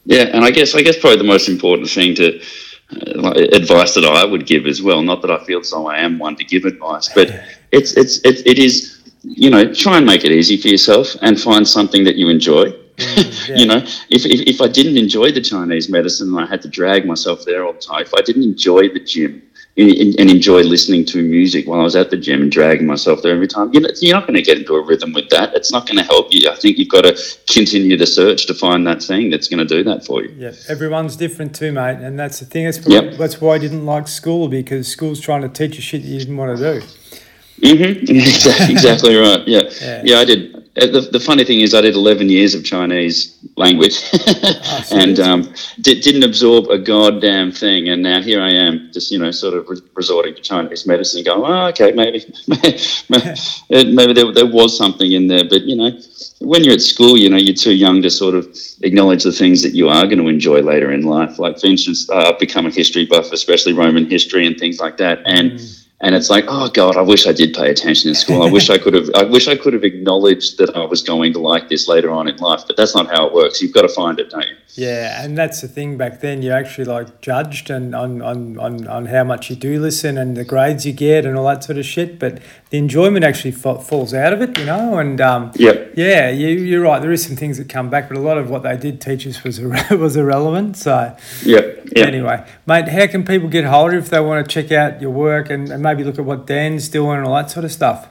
[0.06, 4.04] Yeah, and I guess I guess probably the most important thing to uh, advice that
[4.04, 5.02] I would give as well.
[5.02, 7.28] Not that I feel so I am one to give advice, but
[7.70, 8.99] it's it's it, it is
[9.36, 12.72] you know, try and make it easy for yourself and find something that you enjoy.
[12.96, 13.56] Mm, yeah.
[13.56, 13.78] you know,
[14.10, 17.44] if, if, if I didn't enjoy the Chinese medicine and I had to drag myself
[17.44, 19.42] there all the time, if I didn't enjoy the gym
[19.76, 23.22] and, and enjoy listening to music while I was at the gym and dragging myself
[23.22, 25.54] there every time, you know, you're not going to get into a rhythm with that.
[25.54, 26.50] It's not going to help you.
[26.50, 27.16] I think you've got to
[27.48, 30.34] continue the search to find that thing that's going to do that for you.
[30.36, 31.98] Yeah, everyone's different too, mate.
[32.00, 32.64] And that's the thing.
[32.64, 33.14] That's, yep.
[33.14, 36.36] that's why I didn't like school because school's trying to teach you shit you didn't
[36.36, 36.86] want to do.
[37.62, 38.16] Mm-hmm.
[38.16, 39.46] Exactly, exactly right.
[39.46, 39.62] Yeah.
[39.80, 40.02] yeah.
[40.04, 40.56] yeah, I did.
[40.76, 45.18] Uh, the, the funny thing is, I did 11 years of Chinese language oh, and
[45.18, 47.88] um, did, not absorb a goddamn thing.
[47.88, 51.24] And now here I am, just, you know, sort of re- resorting to Chinese medicine,
[51.24, 52.78] going, oh, okay, maybe, maybe
[53.68, 55.42] maybe there, there was something in there.
[55.44, 55.90] But, you know,
[56.38, 59.62] when you're at school, you know, you're too young to sort of acknowledge the things
[59.62, 61.40] that you are going to enjoy later in life.
[61.40, 64.96] Like, for instance, uh, I've become a history buff, especially Roman history and things like
[64.98, 65.20] that.
[65.26, 68.42] And mm and it's like oh god i wish i did pay attention in school.
[68.42, 71.32] I wish i could have i wish i could have acknowledged that i was going
[71.34, 72.62] to like this later on in life.
[72.66, 73.60] But that's not how it works.
[73.60, 74.56] You've got to find it don't you?
[74.74, 75.96] Yeah and that's the thing.
[75.96, 79.80] Back then you actually like judged and on, on, on, on how much you do
[79.80, 82.18] listen and the grades you get and all that sort of shit.
[82.18, 82.40] But
[82.70, 85.92] the enjoyment actually falls out of it you know and um, yep.
[85.96, 88.48] yeah you, you're right there is some things that come back but a lot of
[88.48, 89.60] what they did teach us was,
[89.90, 91.60] was irrelevant so yeah
[91.94, 92.06] yep.
[92.06, 95.00] anyway mate how can people get hold of you if they want to check out
[95.00, 97.72] your work and, and maybe look at what dan's doing and all that sort of
[97.72, 98.08] stuff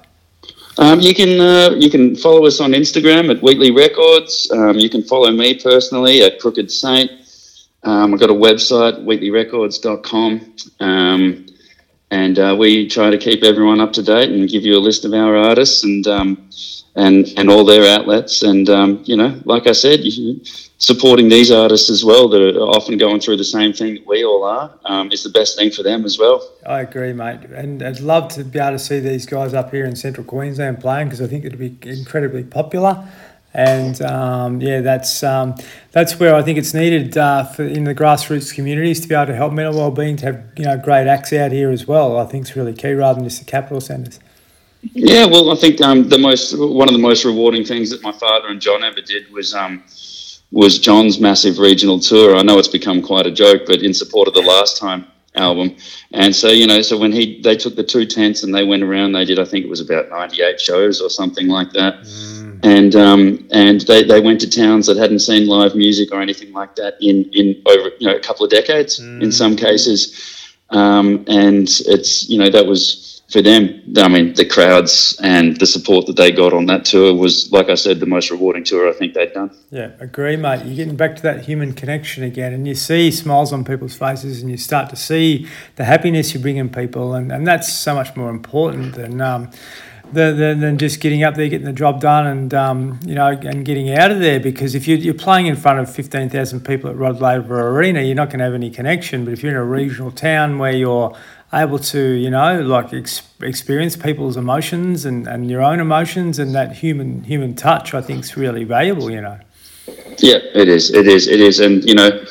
[0.78, 4.50] um, you can uh, you can follow us on Instagram at Wheatley Records.
[4.50, 7.12] Um, you can follow me personally at Crooked Saint.
[7.84, 11.46] Um, I've got a website, wheatleyrecords.com, um,
[12.12, 15.06] and uh, we try to keep everyone up to date and give you a list
[15.06, 16.50] of our artists and um,
[16.96, 18.42] and and all their outlets.
[18.44, 20.02] And um, you know, like I said,
[20.80, 24.24] supporting these artists as well that are often going through the same thing that we
[24.24, 26.42] all are um, is the best thing for them as well.
[26.66, 27.42] I agree, mate.
[27.42, 30.80] And I'd love to be able to see these guys up here in central Queensland
[30.80, 33.08] playing because I think it'd be incredibly popular.
[33.54, 35.56] And um, yeah, that's um,
[35.92, 39.28] that's where I think it's needed uh, for in the grassroots communities to be able
[39.28, 42.20] to help mental well-being to have you know great acts out here as well.
[42.20, 44.20] I think it's really key rather than just the capital centres.
[44.94, 48.12] Yeah, well, I think um, the most one of the most rewarding things that my
[48.12, 49.84] father and John ever did was um,
[50.52, 52.36] was John's massive regional tour.
[52.36, 55.76] I know it's become quite a joke, but in support of the last time album.
[56.12, 58.84] And so, you know, so when he they took the two tents and they went
[58.84, 62.02] around, they did I think it was about ninety eight shows or something like that.
[62.02, 62.39] Mm.
[62.64, 66.52] And um, and they, they went to towns that hadn't seen live music or anything
[66.52, 69.22] like that in, in over you know a couple of decades mm.
[69.22, 70.46] in some cases.
[70.72, 75.68] Um, and it's you know that was for them, I mean, the crowds and the
[75.68, 78.90] support that they got on that tour was, like I said, the most rewarding tour
[78.90, 79.56] I think they'd done.
[79.70, 80.66] Yeah, agree, mate.
[80.66, 84.42] You're getting back to that human connection again, and you see smiles on people's faces,
[84.42, 87.94] and you start to see the happiness you bring in people, and, and that's so
[87.94, 89.22] much more important than.
[89.22, 89.52] Um,
[90.14, 93.66] than, than just getting up there, getting the job done, and um, you know, and
[93.66, 94.40] getting out of there.
[94.40, 98.02] Because if you're, you're playing in front of fifteen thousand people at Rod Laver Arena,
[98.02, 99.26] you're not going to have any connection.
[99.26, 101.16] But if you're in a regional town where you're
[101.52, 106.54] able to, you know, like ex- experience people's emotions and, and your own emotions and
[106.54, 109.40] that human human touch, I think is really valuable, you know.
[110.20, 110.92] Yeah, it is.
[110.92, 111.28] It is.
[111.28, 111.60] It is.
[111.60, 112.24] And, you know,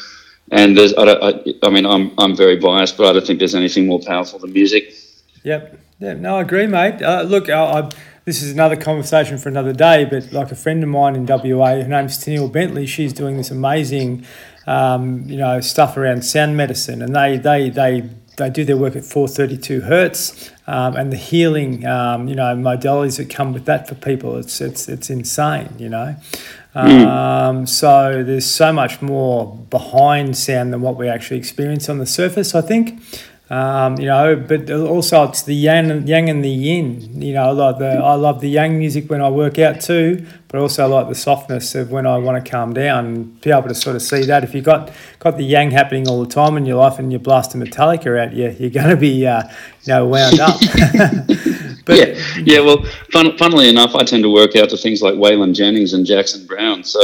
[0.53, 3.57] and there's, I, I, I mean, I'm, I'm very biased, but I don't think there's
[3.57, 4.95] anything more powerful than music.
[5.43, 5.77] Yep.
[6.01, 7.03] Yeah, no, I agree, mate.
[7.03, 7.91] Uh, look, I, I,
[8.25, 11.71] this is another conversation for another day, but like a friend of mine in WA,
[11.71, 14.25] her name's Tennille Bentley, she's doing this amazing,
[14.69, 18.95] um, you know, stuff around sound medicine, and they, they, they, they do their work
[18.95, 23.89] at 432 hertz, um, and the healing, um, you know, modalities that come with that
[23.89, 26.15] for people, it's, it's, it's insane, you know.
[26.77, 32.07] Um, so there's so much more behind sound than what we actually experience on the
[32.07, 33.03] surface, I think.
[33.51, 37.23] Um, you know, but also it's the yang, yang and the yin.
[37.23, 40.61] You know, like the I love the yang music when I work out too, but
[40.61, 43.69] also I like the softness of when I want to calm down and be able
[43.69, 44.45] to sort of see that.
[44.45, 47.21] If you got got the yang happening all the time in your life and you're
[47.21, 49.45] blasting Metallica out, you you're going to be uh,
[49.85, 50.61] you know wound up.
[51.89, 52.61] but, yeah, yeah.
[52.61, 56.05] Well, fun, funnily enough, I tend to work out to things like Waylon Jennings and
[56.07, 57.01] Jackson Browne, So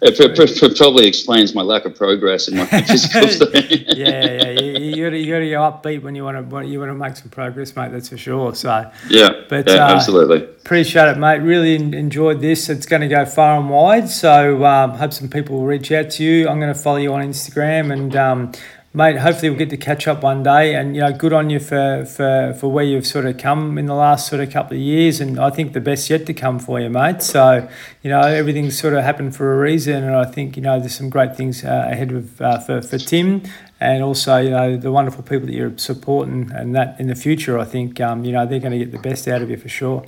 [0.00, 5.10] it, probably explains my lack of progress in my physical yeah, yeah, you, you got
[5.10, 7.30] to you got to go upbeat when you want to you want to make some
[7.30, 7.90] progress, mate.
[7.90, 8.54] That's for sure.
[8.54, 11.38] So yeah, but yeah, uh, absolutely appreciate it, mate.
[11.38, 12.68] Really enjoyed this.
[12.68, 14.08] It's going to go far and wide.
[14.08, 16.48] So um, hope some people will reach out to you.
[16.48, 18.14] I'm going to follow you on Instagram and.
[18.16, 18.52] Um,
[18.94, 20.74] mate, hopefully we'll get to catch up one day.
[20.74, 23.86] And you know, good on you for, for, for where you've sort of come in
[23.86, 25.20] the last sort of couple of years.
[25.20, 27.22] And I think the best yet to come for you, mate.
[27.22, 27.68] So
[28.02, 30.96] you know, everything's sort of happened for a reason, and I think you know there's
[30.96, 33.42] some great things uh, ahead of uh, for for Tim.
[33.80, 37.60] And also, you know, the wonderful people that you're supporting, and that in the future,
[37.60, 39.68] I think, um, you know, they're going to get the best out of you for
[39.68, 40.04] sure.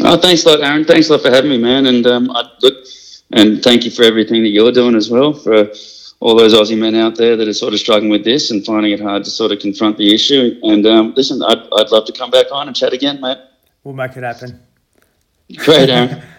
[0.00, 0.84] Oh, thanks a lot, Aaron.
[0.84, 1.86] Thanks a lot for having me, man.
[1.86, 2.84] And um, I, look,
[3.32, 5.70] and thank you for everything that you're doing as well for
[6.22, 8.92] all those Aussie men out there that are sort of struggling with this and finding
[8.92, 10.56] it hard to sort of confront the issue.
[10.62, 13.38] And um, listen, I'd, I'd love to come back on and chat again, mate.
[13.82, 14.62] We'll make it happen.
[15.56, 16.22] Great, Aaron.